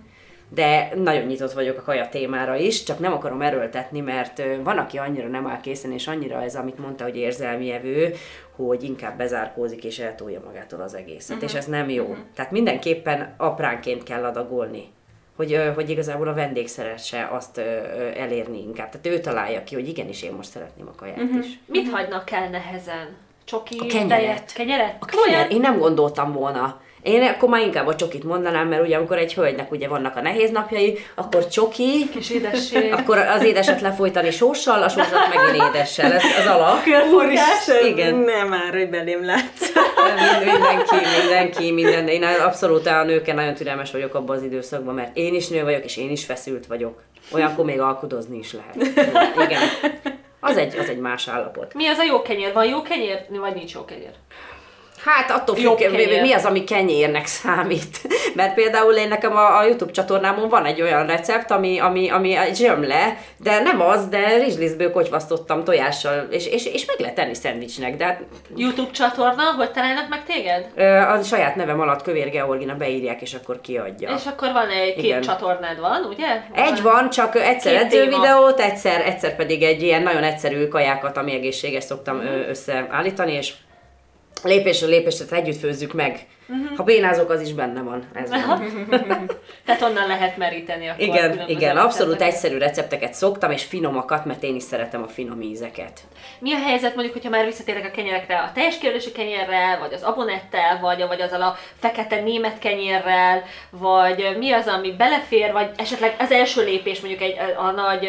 de 0.54 0.92
nagyon 0.94 1.26
nyitott 1.26 1.52
vagyok 1.52 1.78
a 1.78 1.82
kaja 1.82 2.08
témára 2.08 2.56
is, 2.56 2.82
csak 2.82 2.98
nem 2.98 3.12
akarom 3.12 3.42
erőltetni, 3.42 4.00
mert 4.00 4.42
van, 4.62 4.78
aki 4.78 4.98
annyira 4.98 5.28
nem 5.28 5.46
áll 5.46 5.60
készen, 5.60 5.92
és 5.92 6.06
annyira 6.06 6.42
ez, 6.42 6.56
amit 6.56 6.78
mondta, 6.78 7.04
hogy 7.04 7.16
érzelmi 7.16 7.70
evő, 7.70 8.14
hogy 8.56 8.82
inkább 8.82 9.16
bezárkózik 9.16 9.84
és 9.84 9.98
eltolja 9.98 10.40
magától 10.44 10.80
az 10.80 10.94
egészet, 10.94 11.36
uh-huh. 11.36 11.50
és 11.50 11.56
ez 11.56 11.66
nem 11.66 11.90
jó. 11.90 12.04
Uh-huh. 12.04 12.24
Tehát 12.34 12.50
mindenképpen 12.50 13.34
apránként 13.36 14.02
kell 14.02 14.24
adagolni 14.24 14.92
hogy, 15.36 15.60
hogy 15.74 15.90
igazából 15.90 16.28
a 16.28 16.34
vendég 16.34 16.68
szeresse 16.68 17.28
azt 17.32 17.58
elérni 18.16 18.62
inkább. 18.62 18.90
Tehát 18.90 19.18
ő 19.18 19.20
találja 19.20 19.64
ki, 19.64 19.74
hogy 19.74 19.88
igenis 19.88 20.22
én 20.22 20.32
most 20.32 20.50
szeretném 20.50 20.88
a 20.88 20.94
kaját 20.96 21.18
uh-huh. 21.18 21.44
is. 21.44 21.58
Mit 21.66 21.90
hagynak 21.90 22.30
el 22.30 22.48
nehezen? 22.48 23.16
Csoki, 23.44 23.78
a 23.78 23.86
kenyeret. 23.86 24.52
kenyeret? 24.52 24.96
A 25.00 25.04
kenyer, 25.04 25.50
én 25.50 25.60
nem 25.60 25.78
gondoltam 25.78 26.32
volna. 26.32 26.80
Én 27.04 27.22
akkor 27.22 27.48
már 27.48 27.60
inkább 27.60 27.86
a 27.86 27.94
csokit 27.94 28.24
mondanám, 28.24 28.68
mert 28.68 28.82
ugye 28.82 28.96
amikor 28.96 29.18
egy 29.18 29.34
hölgynek 29.34 29.70
ugye 29.72 29.88
vannak 29.88 30.16
a 30.16 30.20
nehéz 30.20 30.50
napjai, 30.50 30.98
akkor 31.14 31.48
csoki, 31.48 32.08
kis 32.12 32.30
édesség. 32.30 32.92
akkor 32.92 33.18
az 33.18 33.44
édeset 33.44 33.80
lefolytani 33.80 34.30
sóssal, 34.30 34.82
a 34.82 34.88
sósat 34.88 35.34
megint 35.34 35.68
édessel, 35.68 36.12
ez 36.12 36.22
az 36.40 36.46
alap. 36.46 36.78
Úristen, 37.12 37.86
Igen. 37.86 38.14
nem 38.14 38.48
már, 38.48 38.72
hogy 38.72 38.88
belém 38.88 39.24
látsz. 39.24 39.72
mindenki, 40.44 40.94
mindenki, 41.20 41.72
minden. 41.72 42.08
Én 42.08 42.22
abszolút 42.22 42.86
a 42.86 43.04
nőkkel 43.04 43.34
nagyon 43.34 43.54
türelmes 43.54 43.92
vagyok 43.92 44.14
abban 44.14 44.36
az 44.36 44.42
időszakban, 44.42 44.94
mert 44.94 45.16
én 45.16 45.34
is 45.34 45.48
nő 45.48 45.62
vagyok, 45.62 45.84
és 45.84 45.96
én 45.96 46.10
is 46.10 46.24
feszült 46.24 46.66
vagyok. 46.66 47.02
Olyankor 47.32 47.64
még 47.64 47.80
alkudozni 47.80 48.38
is 48.38 48.52
lehet. 48.52 48.76
Igen. 49.46 49.60
Az 50.40 50.56
egy, 50.56 50.76
az 50.78 50.88
egy 50.88 50.98
más 50.98 51.28
állapot. 51.28 51.74
Mi 51.74 51.86
az 51.86 51.98
a 51.98 52.04
jó 52.04 52.22
kenyér? 52.22 52.52
Van 52.52 52.64
jó 52.64 52.82
kenyér, 52.82 53.26
vagy 53.28 53.54
nincs 53.54 53.74
jó 53.74 53.84
kenyér? 53.84 54.12
Hát 55.04 55.30
attól 55.30 55.56
függ, 55.56 56.20
mi 56.20 56.32
az, 56.32 56.44
ami 56.44 56.64
kenyérnek 56.64 57.26
számít. 57.26 58.00
Mert 58.34 58.54
például 58.54 58.92
én 58.92 59.08
nekem 59.08 59.36
a, 59.36 59.58
a 59.58 59.64
YouTube 59.64 59.92
csatornámon 59.92 60.48
van 60.48 60.64
egy 60.64 60.82
olyan 60.82 61.06
recept, 61.06 61.50
ami, 61.50 61.78
ami, 61.78 62.10
ami 62.10 62.36
egy 62.36 62.56
zsömle, 62.56 63.16
de 63.36 63.60
nem 63.60 63.80
az, 63.80 64.08
de 64.08 64.38
rizslisztből 64.38 64.92
kocsvasztottam 64.92 65.64
tojással, 65.64 66.26
és, 66.30 66.46
és, 66.46 66.66
és 66.66 66.84
meg 66.86 66.96
lehet 66.98 67.14
tenni 67.14 67.34
szendvicsnek. 67.34 67.96
De 67.96 68.04
hát... 68.04 68.20
YouTube 68.56 68.90
csatorna, 68.90 69.42
hogy 69.56 69.70
találnak 69.70 70.08
meg 70.08 70.24
téged? 70.24 70.66
A 71.08 71.22
saját 71.22 71.56
nevem 71.56 71.80
alatt 71.80 72.02
Kövér 72.02 72.30
Georgina 72.30 72.74
beírják, 72.74 73.22
és 73.22 73.34
akkor 73.34 73.60
kiadja. 73.60 74.14
És 74.16 74.26
akkor 74.26 74.52
van 74.52 74.68
egy 74.68 74.94
két 74.94 75.04
Igen. 75.04 75.20
csatornád 75.20 75.80
van, 75.80 76.04
ugye? 76.10 76.42
Egy 76.54 76.82
van, 76.82 77.10
csak 77.10 77.36
egyszer 77.36 77.74
edző 77.74 78.04
videót, 78.04 78.60
egyszer, 78.60 79.00
egyszer 79.06 79.36
pedig 79.36 79.62
egy 79.62 79.82
ilyen 79.82 80.02
nagyon 80.02 80.22
egyszerű 80.22 80.68
kajákat, 80.68 81.16
ami 81.16 81.32
egészséges 81.32 81.84
szoktam 81.84 82.16
mm. 82.16 82.48
összeállítani, 82.48 83.32
és 83.32 83.52
lépésről 84.48 84.90
lépésre 84.90 85.36
együtt 85.36 85.58
főzzük 85.58 85.92
meg. 85.92 86.26
Uh-huh. 86.48 86.76
Ha 86.76 86.82
bénázok, 86.82 87.30
az 87.30 87.40
is 87.40 87.52
benne 87.52 87.82
van. 87.82 88.08
Ez 88.14 88.30
van. 88.30 88.88
Tehát 89.66 89.82
onnan 89.82 90.06
lehet 90.06 90.36
meríteni 90.36 90.88
akkor. 90.88 91.02
Igen, 91.02 91.44
igen, 91.48 91.76
abszolút 91.76 92.22
egyszerű 92.22 92.58
recepteket 92.58 93.14
szoktam, 93.14 93.50
és 93.50 93.64
finomakat, 93.64 94.24
mert 94.24 94.42
én 94.42 94.54
is 94.54 94.62
szeretem 94.62 95.02
a 95.02 95.08
finom 95.08 95.40
ízeket. 95.40 96.00
Mi 96.38 96.52
a 96.52 96.58
helyzet 96.58 96.94
mondjuk, 96.94 97.14
hogyha 97.14 97.30
már 97.30 97.44
visszatérek 97.44 97.84
a 97.84 97.90
kenyerekre, 97.90 98.38
a 98.38 98.50
teljes 98.54 98.78
kérdési 98.78 99.12
kenyérrel, 99.12 99.78
vagy 99.78 99.92
az 99.92 100.02
abonettel, 100.02 100.78
vagy, 100.80 101.06
vagy 101.06 101.20
azzal 101.20 101.42
a 101.42 101.56
fekete 101.78 102.20
német 102.20 102.58
kenyérrel, 102.58 103.42
vagy 103.70 104.36
mi 104.38 104.52
az, 104.52 104.66
ami 104.66 104.92
belefér, 104.92 105.52
vagy 105.52 105.70
esetleg 105.76 106.16
az 106.18 106.30
első 106.30 106.64
lépés 106.64 107.00
mondjuk 107.00 107.22
egy 107.22 107.38
a, 107.38 107.60
a 107.60 107.70
nagy 107.70 108.08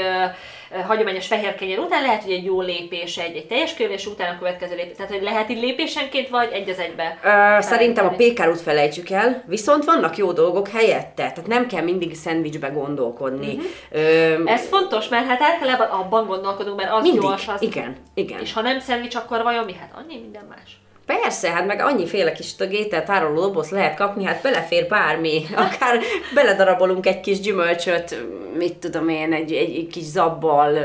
hagyományos 0.87 1.27
fehér 1.27 1.55
kenyér 1.55 1.79
után, 1.79 2.01
lehet, 2.01 2.23
hogy 2.23 2.31
egy 2.31 2.45
jó 2.45 2.61
lépés 2.61 3.17
egy, 3.17 3.35
egy 3.35 3.47
teljes 3.47 3.73
kövés 3.73 4.05
után 4.05 4.35
a 4.35 4.37
következő 4.37 4.75
lépés. 4.75 4.95
Tehát, 4.97 5.11
hogy 5.11 5.21
lehet 5.21 5.49
így 5.49 5.59
lépésenként, 5.61 6.29
vagy 6.29 6.49
egy 6.53 6.69
az 6.69 6.79
egybe? 6.79 7.17
Ö, 7.23 7.61
szerintem 7.61 8.05
a 8.05 8.09
pékárút 8.09 8.61
felejtsük 8.61 9.09
el, 9.09 9.43
viszont 9.47 9.83
vannak 9.85 10.17
jó 10.17 10.31
dolgok 10.31 10.67
helyette. 10.67 11.13
Tehát 11.13 11.47
nem 11.47 11.67
kell 11.67 11.83
mindig 11.83 12.15
szendvicsbe 12.15 12.67
gondolkodni. 12.67 13.47
Uh-huh. 13.53 13.65
Ö, 13.91 14.45
Ez 14.45 14.67
fontos, 14.67 15.07
mert 15.07 15.27
hát 15.27 15.41
általában 15.41 15.87
abban 15.87 16.25
gondolkodunk, 16.27 16.77
mert 16.77 16.91
az 16.91 17.01
mindig. 17.01 17.21
gyors. 17.21 17.47
Az... 17.47 17.61
Igen, 17.61 17.95
igen. 18.13 18.39
És 18.41 18.53
ha 18.53 18.61
nem 18.61 18.79
szendvics, 18.79 19.15
akkor 19.15 19.43
vajon 19.43 19.65
mi? 19.65 19.73
Hát 19.73 19.91
annyi 19.95 20.19
minden 20.19 20.45
más. 20.49 20.77
Persze, 21.05 21.51
hát 21.51 21.65
meg 21.65 21.79
annyiféle 21.79 22.31
kis 22.31 22.55
étel 22.71 23.03
tároló 23.03 23.41
doboz 23.41 23.69
lehet 23.69 23.95
kapni, 23.95 24.23
hát 24.23 24.41
belefér 24.41 24.87
bármi. 24.87 25.45
Akár 25.55 25.99
beledarabolunk 26.33 27.05
egy 27.05 27.19
kis 27.19 27.39
gyümölcsöt, 27.39 28.25
mit 28.57 28.77
tudom 28.77 29.09
én, 29.09 29.33
egy, 29.33 29.53
egy, 29.53 29.87
kis 29.87 30.03
zabbal, 30.03 30.77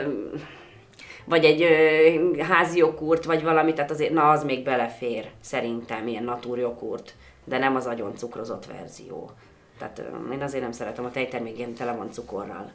vagy 1.24 1.44
egy 1.44 1.62
ö, 1.62 2.42
házi 2.42 2.78
jogurt, 2.78 3.24
vagy 3.24 3.42
valami, 3.42 3.72
tehát 3.72 3.90
azért, 3.90 4.12
na 4.12 4.30
az 4.30 4.44
még 4.44 4.64
belefér, 4.64 5.30
szerintem, 5.40 6.06
ilyen 6.06 6.24
natúrjogurt, 6.24 7.14
de 7.44 7.59
nem 7.59 7.76
az 7.76 7.87
agyon 7.87 8.16
cukrozott 8.16 8.66
verzió. 8.66 9.30
Tehát 9.78 9.98
ö, 9.98 10.33
én 10.33 10.42
azért 10.42 10.62
nem 10.62 10.72
szeretem, 10.72 11.04
a 11.04 11.11
tejtermék 11.11 11.59
ilyen 11.59 11.74
tele 11.74 11.92
van 11.92 12.12
cukorral. 12.12 12.72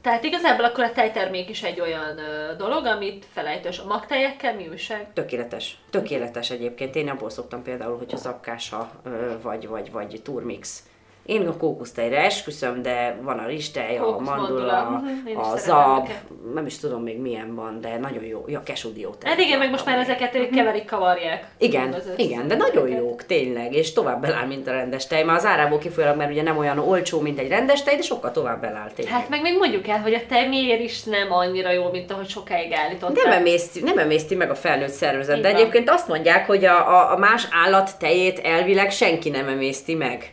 Tehát 0.00 0.24
igazából 0.24 0.64
akkor 0.64 0.84
a 0.84 0.92
tejtermék 0.92 1.48
is 1.48 1.62
egy 1.62 1.80
olyan 1.80 2.20
dolog, 2.56 2.84
amit 2.84 3.26
felejtős 3.32 3.78
a 3.78 3.86
magtejekkel, 3.86 4.54
mi 4.54 4.68
újság? 4.68 5.12
Tökéletes. 5.12 5.78
Tökéletes 5.90 6.50
egyébként. 6.50 6.94
Én 6.94 7.08
abból 7.08 7.30
szoktam 7.30 7.62
például, 7.62 7.98
hogyha 7.98 8.16
zapkása 8.16 8.90
ö, 9.04 9.40
vagy, 9.42 9.68
vagy, 9.68 9.90
vagy 9.92 10.20
turmix. 10.22 10.82
Én 11.28 11.46
a 11.46 11.56
kókusztejre 11.56 12.24
esküszöm, 12.24 12.82
de 12.82 13.18
van 13.22 13.38
a 13.38 13.46
rizstej, 13.46 13.98
a 13.98 14.18
mandula. 14.18 14.82
Mhm, 14.82 15.26
is 15.26 15.34
a 15.36 15.56
zab, 15.56 16.08
nem 16.54 16.66
is 16.66 16.78
tudom 16.78 17.02
még 17.02 17.18
milyen 17.20 17.54
van, 17.54 17.80
de 17.80 17.98
nagyon 17.98 18.24
jó. 18.24 18.44
Ja, 18.46 18.62
kesudió. 18.62 19.14
Hát 19.22 19.38
igen, 19.38 19.58
meg 19.58 19.70
most 19.70 19.84
már 19.84 19.98
ezeket 19.98 20.34
ők 20.34 20.50
keverik, 20.50 20.84
kavarják. 20.84 21.46
Igen, 21.58 21.94
igen, 22.16 22.48
de 22.48 22.56
nagyon 22.56 22.88
jók, 22.88 23.26
tényleg, 23.26 23.74
és 23.74 23.92
tovább 23.92 24.20
beláll, 24.20 24.46
mint 24.46 24.68
a 24.68 24.70
rendes 24.70 25.06
tej. 25.06 25.22
Már 25.22 25.36
az 25.36 25.44
árából 25.46 25.78
kifolyólag, 25.78 26.16
mert 26.16 26.30
ugye 26.30 26.42
nem 26.42 26.58
olyan 26.58 26.78
olcsó, 26.78 27.20
mint 27.20 27.38
egy 27.38 27.48
rendes 27.48 27.82
tej, 27.82 27.96
de 27.96 28.02
sokkal 28.02 28.30
tovább 28.30 28.60
beláll 28.60 28.90
tényleg. 28.94 29.14
Hát 29.14 29.28
meg 29.28 29.42
még 29.42 29.56
mondjuk 29.58 29.88
el, 29.88 30.00
hogy 30.00 30.14
a 30.14 30.26
tej 30.28 30.48
miért 30.48 30.80
is 30.80 31.02
nem 31.02 31.32
annyira 31.32 31.70
jó, 31.70 31.90
mint 31.90 32.10
ahogy 32.10 32.28
sokáig 32.28 32.72
állították. 32.72 33.24
nem 33.24 33.32
emészti, 33.32 33.80
nem 33.80 33.98
emészti 33.98 34.34
meg 34.34 34.50
a 34.50 34.54
felnőtt 34.54 34.92
szervezet, 34.92 35.40
de 35.40 35.48
egyébként 35.48 35.90
azt 35.90 36.08
mondják, 36.08 36.46
hogy 36.46 36.64
a, 36.64 36.88
a, 36.88 37.12
a 37.12 37.16
más 37.16 37.48
állat 37.64 37.98
tejét 37.98 38.38
elvileg 38.38 38.90
senki 38.90 39.30
nem 39.30 39.48
emészti 39.48 39.94
meg. 39.94 40.32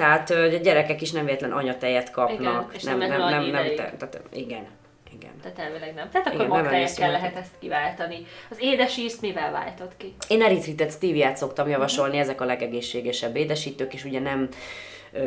Tehát 0.00 0.30
ö, 0.30 0.54
a 0.54 0.58
gyerekek 0.58 1.00
is 1.00 1.10
nem 1.10 1.24
véletlen 1.24 1.52
anyatejet 1.52 2.10
kapnak. 2.10 2.40
Igen, 2.40 2.66
és 2.72 2.82
nem 2.82 2.98
nem, 2.98 3.08
nem, 3.08 3.18
nem, 3.18 3.44
nem, 3.44 3.66
te, 3.66 3.74
tehát, 3.74 4.20
igen, 4.32 4.66
igen. 5.12 5.30
Tehát 5.42 5.58
elvileg 5.58 5.94
nem. 5.94 6.10
Tehát 6.10 6.26
akkor 6.26 6.46
magtejekkel 6.46 6.74
emésztő 6.74 7.10
lehet 7.10 7.36
ezt 7.36 7.52
kiváltani. 7.58 8.26
Az 8.50 8.56
édes 8.60 8.96
ízt 8.96 9.20
mivel 9.20 9.50
váltott 9.50 9.96
ki? 9.96 10.14
Én 10.28 10.42
eritritett 10.42 10.90
stíviát 10.90 11.36
szoktam 11.36 11.68
javasolni, 11.68 12.18
ezek 12.18 12.40
a 12.40 12.44
legegészségesebb 12.44 13.36
édesítők, 13.36 13.94
és 13.94 14.04
ugye 14.04 14.20
nem, 14.20 14.48
ö, 15.12 15.24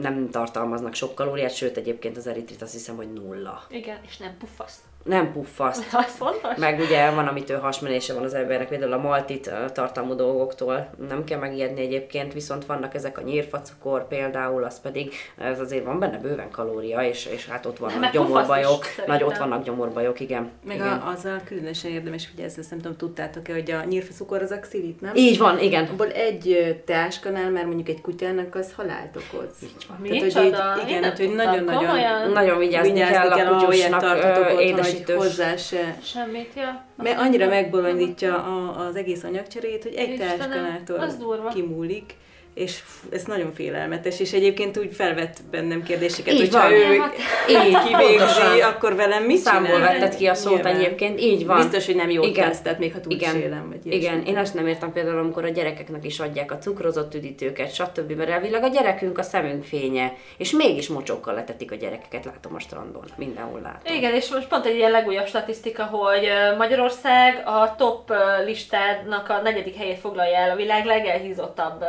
nem 0.00 0.30
tartalmaznak 0.30 0.94
sok 0.94 1.14
kalóriát, 1.14 1.54
sőt 1.54 1.76
egyébként 1.76 2.16
az 2.16 2.26
eritrit 2.26 2.62
azt 2.62 2.72
hiszem, 2.72 2.96
hogy 2.96 3.12
nulla. 3.12 3.62
Igen, 3.68 3.98
és 4.06 4.16
nem 4.16 4.36
puffaszt. 4.38 4.80
Nem 5.04 5.32
puffaszt. 5.32 5.94
Az 6.06 6.14
fontos? 6.16 6.56
Meg 6.56 6.80
ugye 6.80 7.10
van, 7.10 7.26
amitől 7.26 7.58
hasmenése 7.58 8.14
van 8.14 8.22
az 8.22 8.34
emberek, 8.34 8.68
például 8.68 8.92
a 8.92 8.98
maltit 8.98 9.50
tartalmú 9.72 10.14
dolgoktól 10.14 10.88
nem 11.08 11.24
kell 11.24 11.38
megijedni 11.38 11.80
egyébként, 11.80 12.32
viszont 12.32 12.66
vannak 12.66 12.94
ezek 12.94 13.18
a 13.18 13.22
nyírfacukor 13.22 14.08
például, 14.08 14.64
az 14.64 14.80
pedig, 14.80 15.12
ez 15.38 15.60
azért 15.60 15.84
van 15.84 15.98
benne 15.98 16.18
bőven 16.18 16.50
kalória, 16.50 17.02
és, 17.02 17.26
és 17.26 17.48
hát 17.48 17.66
ott 17.66 17.78
vannak 17.78 18.00
meg 18.00 18.10
gyomorbajok, 18.10 18.84
nagy 19.06 19.22
ott 19.22 19.36
vannak 19.36 19.64
gyomorbajok, 19.64 20.20
igen. 20.20 20.50
Meg 20.66 20.76
igen. 20.76 20.88
a, 20.88 21.08
azzal 21.08 21.40
különösen 21.44 21.90
érdemes 21.90 22.26
figyelni, 22.26 22.52
ezt 22.56 22.70
nem 22.70 22.80
tudom, 22.80 22.96
tudtátok-e, 22.96 23.52
hogy 23.52 23.70
a 23.70 23.84
nyírfaszukor 23.84 24.42
az 24.42 24.50
a 24.50 24.58
xilit, 24.58 25.00
nem? 25.00 25.12
Így 25.14 25.38
van, 25.38 25.58
igen. 25.58 25.84
Abból 25.84 26.10
egy 26.10 26.76
teáskanál 26.84 27.50
már 27.50 27.64
mondjuk 27.64 27.88
egy 27.88 28.00
kutyának 28.00 28.54
az 28.54 28.72
halált 28.72 29.16
okoz. 29.16 29.50
Így 29.62 29.86
Mi? 29.98 30.08
Tehát, 30.08 30.32
hogy 30.32 30.44
így, 30.44 30.88
igen, 30.88 31.02
hát, 31.02 31.18
hogy 31.18 31.34
nagyon-nagyon? 31.34 32.30
Nagyon 32.32 32.58
vigyázni, 32.58 33.00
kell, 33.00 33.30
a 33.30 33.56
kutyusnak 33.56 34.00
tartotok 34.00 34.60
édesítős. 34.94 35.16
hozzá 35.16 35.56
se 35.56 35.98
Semmit, 36.02 36.50
ja. 36.56 36.84
mert 36.96 37.18
annyira 37.18 37.48
megbolondítja 37.48 38.44
a, 38.44 38.86
az 38.86 38.96
egész 38.96 39.22
anyagcserét, 39.22 39.82
hogy 39.82 39.94
egy 39.94 40.10
Istenem, 40.10 40.82
durva. 41.18 41.48
kimúlik, 41.48 42.14
és 42.54 42.82
ez 43.12 43.24
nagyon 43.24 43.52
félelmetes, 43.54 44.20
és 44.20 44.32
egyébként 44.32 44.78
úgy 44.78 44.94
felvett 44.94 45.36
bennem 45.50 45.82
kérdéseket, 45.82 46.32
Így 46.34 46.40
hogyha 46.40 46.60
van. 46.60 46.72
ő 46.72 46.98
Hát, 46.98 47.14
Így, 47.48 47.78
kivégzi, 47.86 48.60
akkor 48.62 48.94
velem 48.96 49.22
mit 49.24 49.36
Számból 49.38 49.72
csinál? 49.74 49.92
vetted 49.92 50.16
ki 50.16 50.26
a 50.26 50.34
szót 50.34 50.54
Nyilván. 50.54 50.74
egyébként, 50.76 51.20
így 51.20 51.46
van. 51.46 51.56
Biztos, 51.56 51.86
hogy 51.86 51.96
nem 51.96 52.10
jót 52.10 52.24
Igen. 52.26 52.48
tesz, 52.48 52.60
tehát 52.60 52.78
még 52.78 52.92
ha 52.92 53.00
túlsélem, 53.00 53.68
vagy 53.68 53.86
ilyesmi. 53.86 54.00
Igen, 54.04 54.24
én 54.26 54.36
azt 54.36 54.54
nem 54.54 54.66
értem 54.66 54.92
például, 54.92 55.18
amikor 55.18 55.44
a 55.44 55.48
gyerekeknek 55.48 56.04
is 56.04 56.20
adják 56.20 56.52
a 56.52 56.58
cukrozott 56.58 57.14
üdítőket, 57.14 57.74
stb. 57.74 58.12
Mert 58.12 58.30
elvileg 58.30 58.62
a 58.62 58.68
gyerekünk 58.68 59.18
a 59.18 59.22
szemünk 59.22 59.64
fénye, 59.64 60.12
és 60.36 60.50
mégis 60.50 60.88
mocsokkal 60.88 61.34
letetik 61.34 61.72
a 61.72 61.74
gyerekeket, 61.74 62.24
látom 62.24 62.54
a 62.54 62.58
strandon, 62.58 63.04
mindenhol 63.16 63.60
látom. 63.60 63.94
Igen, 63.94 64.14
és 64.14 64.28
most 64.30 64.48
pont 64.48 64.66
egy 64.66 64.76
ilyen 64.76 64.90
legújabb 64.90 65.26
statisztika, 65.26 65.82
hogy 65.84 66.28
Magyarország 66.58 67.42
a 67.46 67.74
top 67.78 68.12
listának 68.44 69.28
a 69.28 69.40
negyedik 69.42 69.76
helyét 69.76 69.98
foglalja 69.98 70.36
el 70.36 70.50
a 70.50 70.56
világ 70.56 70.84
legelhízottabb 70.84 71.84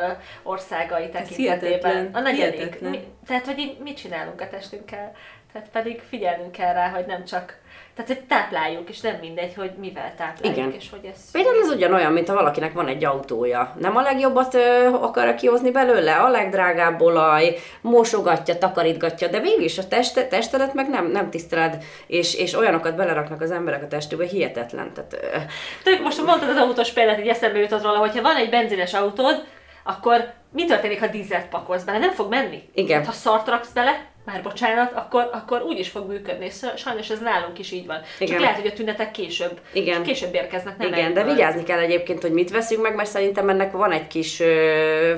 országai 0.55 1.09
tekintetében. 1.09 2.09
A 2.13 2.19
negyedik. 2.19 2.81
Mi, 2.81 2.99
tehát, 3.27 3.45
hogy 3.45 3.57
így 3.57 3.77
mit 3.83 3.97
csinálunk 3.97 4.41
a 4.41 4.47
testünkkel? 4.47 5.11
Tehát 5.55 5.69
pedig 5.69 6.01
figyelnünk 6.09 6.51
kell 6.51 6.73
rá, 6.73 6.89
hogy 6.89 7.05
nem 7.05 7.25
csak, 7.25 7.57
tehát 7.95 8.11
hogy 8.11 8.21
tápláljuk, 8.27 8.89
és 8.89 9.01
nem 9.01 9.15
mindegy, 9.21 9.53
hogy 9.55 9.71
mivel 9.79 10.13
tápláljuk, 10.17 10.57
Igen. 10.57 10.73
és 10.73 10.89
hogy 10.89 11.09
ez... 11.13 11.31
Például 11.31 11.61
ez 11.61 11.69
ugyanolyan, 11.69 12.11
mint 12.11 12.27
ha 12.27 12.33
valakinek 12.33 12.73
van 12.73 12.87
egy 12.87 13.05
autója. 13.05 13.75
Nem 13.79 13.95
a 13.95 14.01
legjobbat 14.01 14.53
ö, 14.53 14.87
akarja 15.01 15.35
kihozni 15.35 15.71
belőle, 15.71 16.15
a 16.15 16.29
legdrágább 16.29 17.01
olaj, 17.01 17.55
mosogatja, 17.81 18.57
takarítgatja, 18.57 19.27
de 19.27 19.39
végül 19.39 19.63
is 19.63 19.77
a 19.77 19.87
teste, 19.87 20.27
testedet 20.27 20.73
meg 20.73 20.89
nem, 20.89 21.11
nem 21.11 21.29
tiszteled, 21.29 21.83
és, 22.07 22.35
és 22.35 22.53
olyanokat 22.53 22.95
beleraknak 22.95 23.41
az 23.41 23.51
emberek 23.51 23.83
a 23.83 23.87
testükbe, 23.87 24.25
hihetetlen. 24.25 24.93
Tehát, 24.93 25.13
ö, 25.13 25.37
Tök, 25.83 26.01
most 26.01 26.25
mondtad 26.25 26.49
az 26.49 26.57
autós 26.57 26.91
példát, 26.91 27.19
így 27.19 27.27
eszembe 27.27 27.59
jutott 27.59 27.83
róla, 27.83 27.97
hogyha 27.97 28.21
van 28.21 28.35
egy 28.35 28.49
benzines 28.49 28.93
autód, 28.93 29.43
akkor 29.83 30.33
mi 30.55 30.65
történik, 30.65 30.99
ha 30.99 31.07
dízelt 31.07 31.45
pakolsz 31.45 31.83
bele? 31.83 31.97
Nem 31.97 32.11
fog 32.11 32.29
menni? 32.29 32.61
Igen. 32.73 32.97
Hát, 32.97 33.05
ha 33.05 33.11
szart 33.11 33.47
raksz 33.47 33.71
bele, 33.71 34.05
már 34.25 34.43
bocsánat, 34.43 34.91
akkor, 34.93 35.29
akkor 35.33 35.61
úgy 35.61 35.79
is 35.79 35.89
fog 35.89 36.07
működni. 36.07 36.49
Sajnos 36.75 37.09
ez 37.09 37.19
nálunk 37.19 37.59
is 37.59 37.71
így 37.71 37.85
van. 37.85 38.01
Csak 38.19 38.27
Igen. 38.27 38.41
lehet, 38.41 38.55
hogy 38.55 38.67
a 38.67 38.73
tünetek 38.73 39.11
később, 39.11 39.59
Igen. 39.73 40.03
később 40.03 40.33
érkeznek. 40.33 40.77
Nem 40.77 40.87
Igen, 40.87 41.13
de 41.13 41.23
vigyázni 41.23 41.63
kell 41.63 41.79
egyébként, 41.79 42.21
hogy 42.21 42.31
mit 42.31 42.51
veszünk 42.51 42.81
meg, 42.81 42.95
mert 42.95 43.09
szerintem 43.09 43.49
ennek 43.49 43.71
van 43.71 43.91
egy 43.91 44.07
kis 44.07 44.39
ö, 44.39 45.13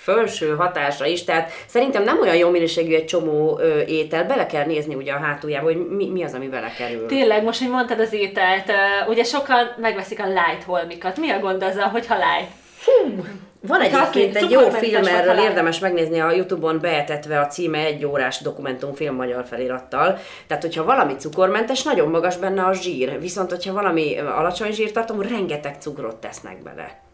felső 0.00 0.54
hatása 0.56 1.06
is, 1.06 1.24
tehát 1.24 1.52
szerintem 1.66 2.02
nem 2.02 2.20
olyan 2.20 2.36
jó 2.36 2.50
minőségű 2.50 2.94
egy 2.94 3.04
csomó 3.04 3.58
ö, 3.58 3.80
étel, 3.80 4.24
bele 4.24 4.46
kell 4.46 4.64
nézni 4.64 4.94
ugye 4.94 5.12
a 5.12 5.18
hátuljába, 5.18 5.64
hogy 5.64 5.88
mi, 5.88 6.08
mi 6.10 6.24
az, 6.24 6.34
ami 6.34 6.48
belekerül. 6.48 7.06
Tényleg, 7.06 7.42
most, 7.42 7.58
hogy 7.58 7.70
mondtad 7.70 8.00
az 8.00 8.12
ételt, 8.12 8.68
ö, 8.68 9.10
ugye 9.10 9.24
sokan 9.24 9.74
megveszik 9.76 10.20
a 10.20 10.26
light 10.26 10.62
holmikat. 10.66 11.16
Mi 11.18 11.30
a 11.30 11.38
gond 11.38 11.62
azzal, 11.62 11.88
hogyha 11.88 12.14
light? 12.14 12.50
Van 13.62 13.80
azt 13.80 13.94
egyébként 13.94 14.36
egy 14.36 14.50
jó 14.50 14.68
film 14.68 15.04
erről, 15.04 15.38
érdemes 15.38 15.78
megnézni 15.78 16.20
a 16.20 16.32
Youtube-on 16.32 16.80
beetetve 16.80 17.40
a 17.40 17.46
címe 17.46 17.78
egy 17.78 18.04
órás 18.04 18.40
dokumentumfilm 18.40 19.14
magyar 19.14 19.44
felirattal. 19.46 20.18
Tehát, 20.46 20.62
hogyha 20.62 20.84
valami 20.84 21.14
cukormentes, 21.14 21.82
nagyon 21.82 22.08
magas 22.08 22.36
benne 22.36 22.62
a 22.62 22.72
zsír, 22.72 23.20
viszont 23.20 23.50
hogyha 23.50 23.72
valami 23.72 24.18
alacsony 24.18 24.72
zsírtartalmú, 24.72 25.22
rengeteg 25.22 25.76
cukrot 25.80 26.16
tesznek 26.16 26.62
bele. 26.62 27.09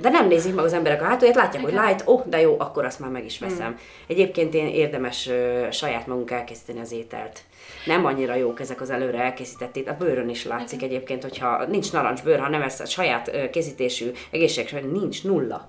De 0.00 0.08
nem 0.08 0.28
nézik 0.28 0.54
meg 0.54 0.64
az 0.64 0.72
emberek 0.72 1.02
a 1.02 1.04
hátulját, 1.04 1.36
látják, 1.36 1.62
hogy 1.62 1.72
light, 1.72 2.02
oh, 2.04 2.22
de 2.26 2.40
jó, 2.40 2.54
akkor 2.58 2.84
azt 2.84 3.00
már 3.00 3.10
meg 3.10 3.24
is 3.24 3.38
veszem. 3.38 3.66
Hmm. 3.66 3.78
Egyébként 4.06 4.54
én 4.54 4.66
érdemes 4.66 5.28
ö, 5.28 5.66
saját 5.70 6.06
magunk 6.06 6.30
elkészíteni 6.30 6.80
az 6.80 6.92
ételt. 6.92 7.40
Nem 7.86 8.04
annyira 8.04 8.34
jók 8.34 8.60
ezek 8.60 8.80
az 8.80 8.90
előre 8.90 9.18
elkészített 9.22 9.76
étel. 9.76 9.94
A 9.94 10.04
bőrön 10.04 10.28
is 10.28 10.44
látszik 10.44 10.82
egyébként, 10.82 11.22
hogyha 11.22 11.64
nincs 11.64 11.92
narancsbőr, 11.92 12.38
ha 12.40 12.48
nem 12.48 12.62
ezt 12.62 12.80
a 12.80 12.86
saját 12.86 13.28
ö, 13.28 13.50
készítésű 13.50 14.10
egészséges, 14.30 14.72
nincs 14.92 15.24
nulla. 15.24 15.68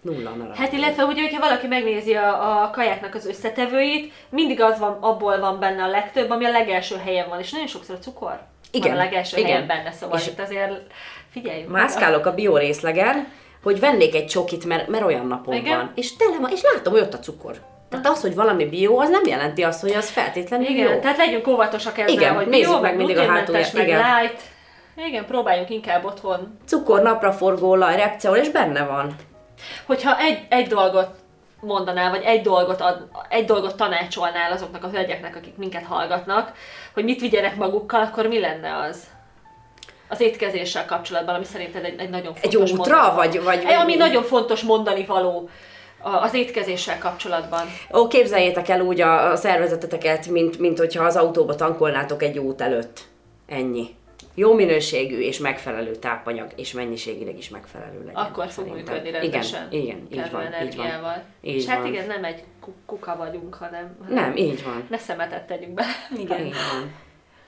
Nulla 0.00 0.30
narancs. 0.30 0.56
Hát 0.56 0.72
illetve 0.72 1.04
ugye, 1.04 1.22
hogyha 1.22 1.40
valaki 1.40 1.66
megnézi 1.66 2.14
a, 2.14 2.62
a 2.62 2.70
kajáknak 2.70 3.14
az 3.14 3.26
összetevőit, 3.26 4.12
mindig 4.28 4.60
az 4.60 4.78
van, 4.78 4.98
abból 5.00 5.38
van 5.40 5.58
benne 5.60 5.82
a 5.82 5.88
legtöbb, 5.88 6.30
ami 6.30 6.44
a 6.44 6.50
legelső 6.50 6.96
helyen 7.04 7.28
van, 7.28 7.38
és 7.40 7.50
nagyon 7.52 7.66
sokszor 7.66 7.94
a 7.94 7.98
cukor 8.02 8.40
Igen, 8.70 8.90
van 8.90 9.00
a 9.00 9.04
legelső 9.04 9.36
igen. 9.36 9.50
helyen 9.50 9.66
benne, 9.66 9.92
szóval 9.92 10.18
És- 10.18 10.26
itt 10.26 10.40
azért 10.40 10.72
figyeljünk. 11.30 11.70
Mászkálok 11.70 12.26
a 12.26 12.34
bio 12.34 12.56
részlegen, 12.56 13.28
hogy 13.66 13.80
vennék 13.80 14.14
egy 14.14 14.26
csokit, 14.26 14.64
mert, 14.64 14.88
mert 14.88 15.04
olyan 15.04 15.26
napom 15.26 15.54
Igen. 15.54 15.76
van. 15.76 15.92
És 15.94 16.16
tele 16.16 16.38
van, 16.40 16.50
és 16.50 16.60
látom, 16.62 16.92
hogy 16.92 17.02
ott 17.02 17.14
a 17.14 17.18
cukor. 17.18 17.56
Tehát 17.88 18.06
az, 18.06 18.20
hogy 18.20 18.34
valami 18.34 18.64
bio, 18.64 18.98
az 18.98 19.08
nem 19.08 19.24
jelenti 19.26 19.62
azt, 19.62 19.80
hogy 19.80 19.92
az 19.92 20.10
feltétlenül 20.10 20.66
Igen, 20.66 20.92
jó. 20.92 21.00
tehát 21.00 21.16
legyünk 21.16 21.46
óvatosak 21.46 21.98
ezzel, 21.98 22.14
Igen, 22.14 22.34
hogy 22.34 22.46
nézzük 22.46 22.72
jó, 22.72 22.80
meg 22.80 22.96
mindig 22.96 23.16
a 23.16 23.26
hátulját, 23.26 23.72
meg 23.72 23.86
igen. 23.86 23.98
light. 23.98 24.40
Igen, 25.06 25.26
próbáljunk 25.26 25.70
inkább 25.70 26.04
otthon. 26.04 26.58
Cukor, 26.66 27.02
napraforgó, 27.02 27.70
olaj, 27.70 27.96
repceol, 27.96 28.36
és 28.36 28.48
benne 28.48 28.84
van. 28.84 29.14
Hogyha 29.86 30.18
egy, 30.18 30.46
egy 30.48 30.66
dolgot 30.66 31.08
mondanál, 31.60 32.10
vagy 32.10 32.22
egy 32.22 32.42
dolgot, 32.42 32.80
ad, 32.80 33.08
egy 33.28 33.44
dolgot 33.44 33.76
tanácsolnál 33.76 34.52
azoknak 34.52 34.84
a 34.84 34.88
hölgyeknek, 34.88 35.36
akik 35.36 35.56
minket 35.56 35.84
hallgatnak, 35.84 36.52
hogy 36.94 37.04
mit 37.04 37.20
vigyenek 37.20 37.56
magukkal, 37.56 38.02
akkor 38.02 38.26
mi 38.26 38.40
lenne 38.40 38.76
az? 38.76 39.04
Az 40.08 40.20
étkezéssel 40.20 40.84
kapcsolatban, 40.84 41.34
ami 41.34 41.44
szerinted 41.44 41.84
egy, 41.84 42.00
egy 42.00 42.10
nagyon 42.10 42.32
Egy 42.40 42.52
fontos 42.54 42.72
útra, 42.72 42.96
mondani- 42.96 43.16
vagy- 43.16 43.42
vagy- 43.42 43.64
Egy, 43.64 43.74
Ami 43.74 43.94
nagyon 43.94 44.22
fontos 44.22 44.62
mondani 44.62 45.04
való 45.04 45.48
az 46.00 46.34
étkezéssel 46.34 46.98
kapcsolatban. 46.98 47.60
Ó, 47.94 48.06
képzeljétek 48.08 48.68
el 48.68 48.80
úgy 48.80 49.00
a, 49.00 49.30
a 49.30 49.36
szervezeteteket, 49.36 50.26
mint, 50.26 50.58
mint 50.58 50.78
hogyha 50.78 51.04
az 51.04 51.16
autóba 51.16 51.54
tankolnátok 51.54 52.22
egy 52.22 52.38
út 52.38 52.60
előtt. 52.60 53.00
Ennyi. 53.48 53.94
Jó 54.34 54.54
minőségű 54.54 55.18
és 55.18 55.38
megfelelő 55.38 55.94
tápanyag, 55.96 56.46
és 56.56 56.72
mennyiségileg 56.72 57.38
is 57.38 57.48
megfelelő 57.48 57.98
legyen. 57.98 58.14
Akkor 58.14 58.48
fog 58.48 58.66
működni 58.68 59.10
rendesen. 59.10 59.66
Igen, 59.70 60.06
igen, 60.10 60.24
így 60.24 60.30
van, 60.30 60.42
így 60.62 60.76
van. 60.76 61.22
Így 61.40 61.54
És 61.56 61.66
hát 61.66 61.78
van. 61.78 61.86
igen, 61.86 62.06
nem 62.06 62.24
egy 62.24 62.42
ku- 62.60 62.74
kuka 62.86 63.16
vagyunk, 63.16 63.54
hanem 63.54 63.96
Nem, 64.08 64.36
így 64.36 64.64
van. 64.64 64.86
ne 64.90 64.98
szemetet 64.98 65.46
tegyünk 65.46 65.74
be. 65.74 65.84
Igen. 66.18 66.46
Így 66.46 66.54
van. 66.72 66.94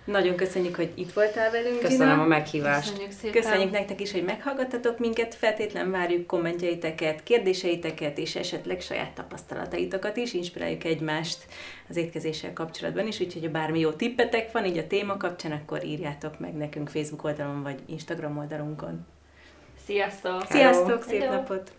Nagyon 0.08 0.36
köszönjük, 0.36 0.76
hogy 0.76 0.92
itt 0.94 1.12
voltál 1.12 1.50
velünk. 1.50 1.80
Köszönöm 1.80 2.12
Ina. 2.12 2.22
a 2.22 2.26
meghívást. 2.26 2.88
Köszönjük 2.90 3.12
szépen. 3.12 3.42
Köszönjük 3.42 3.70
nektek 3.70 4.00
is, 4.00 4.12
hogy 4.12 4.24
meghallgattatok 4.24 4.98
minket, 4.98 5.34
feltétlen 5.34 5.90
várjuk 5.90 6.26
kommentjeiteket, 6.26 7.22
kérdéseiteket, 7.22 8.18
és 8.18 8.36
esetleg 8.36 8.80
saját 8.80 9.10
tapasztalataitokat 9.10 10.16
is, 10.16 10.34
inspiráljuk 10.34 10.84
egymást 10.84 11.38
az 11.88 11.96
étkezéssel 11.96 12.52
kapcsolatban 12.52 13.06
is, 13.06 13.20
úgyhogy 13.20 13.42
ha 13.42 13.50
bármi 13.50 13.78
jó 13.78 13.90
tippetek 13.90 14.52
van 14.52 14.64
így 14.64 14.78
a 14.78 14.86
téma 14.86 15.16
kapcsán, 15.16 15.52
akkor 15.52 15.84
írjátok 15.84 16.38
meg 16.38 16.54
nekünk 16.54 16.88
Facebook 16.88 17.24
oldalon 17.24 17.62
vagy 17.62 17.78
Instagram 17.86 18.38
oldalunkon. 18.38 19.06
Sziasztok! 19.86 20.44
Sziasztok, 20.48 21.02
szép 21.02 21.20
Hello. 21.20 21.34
napot! 21.34 21.72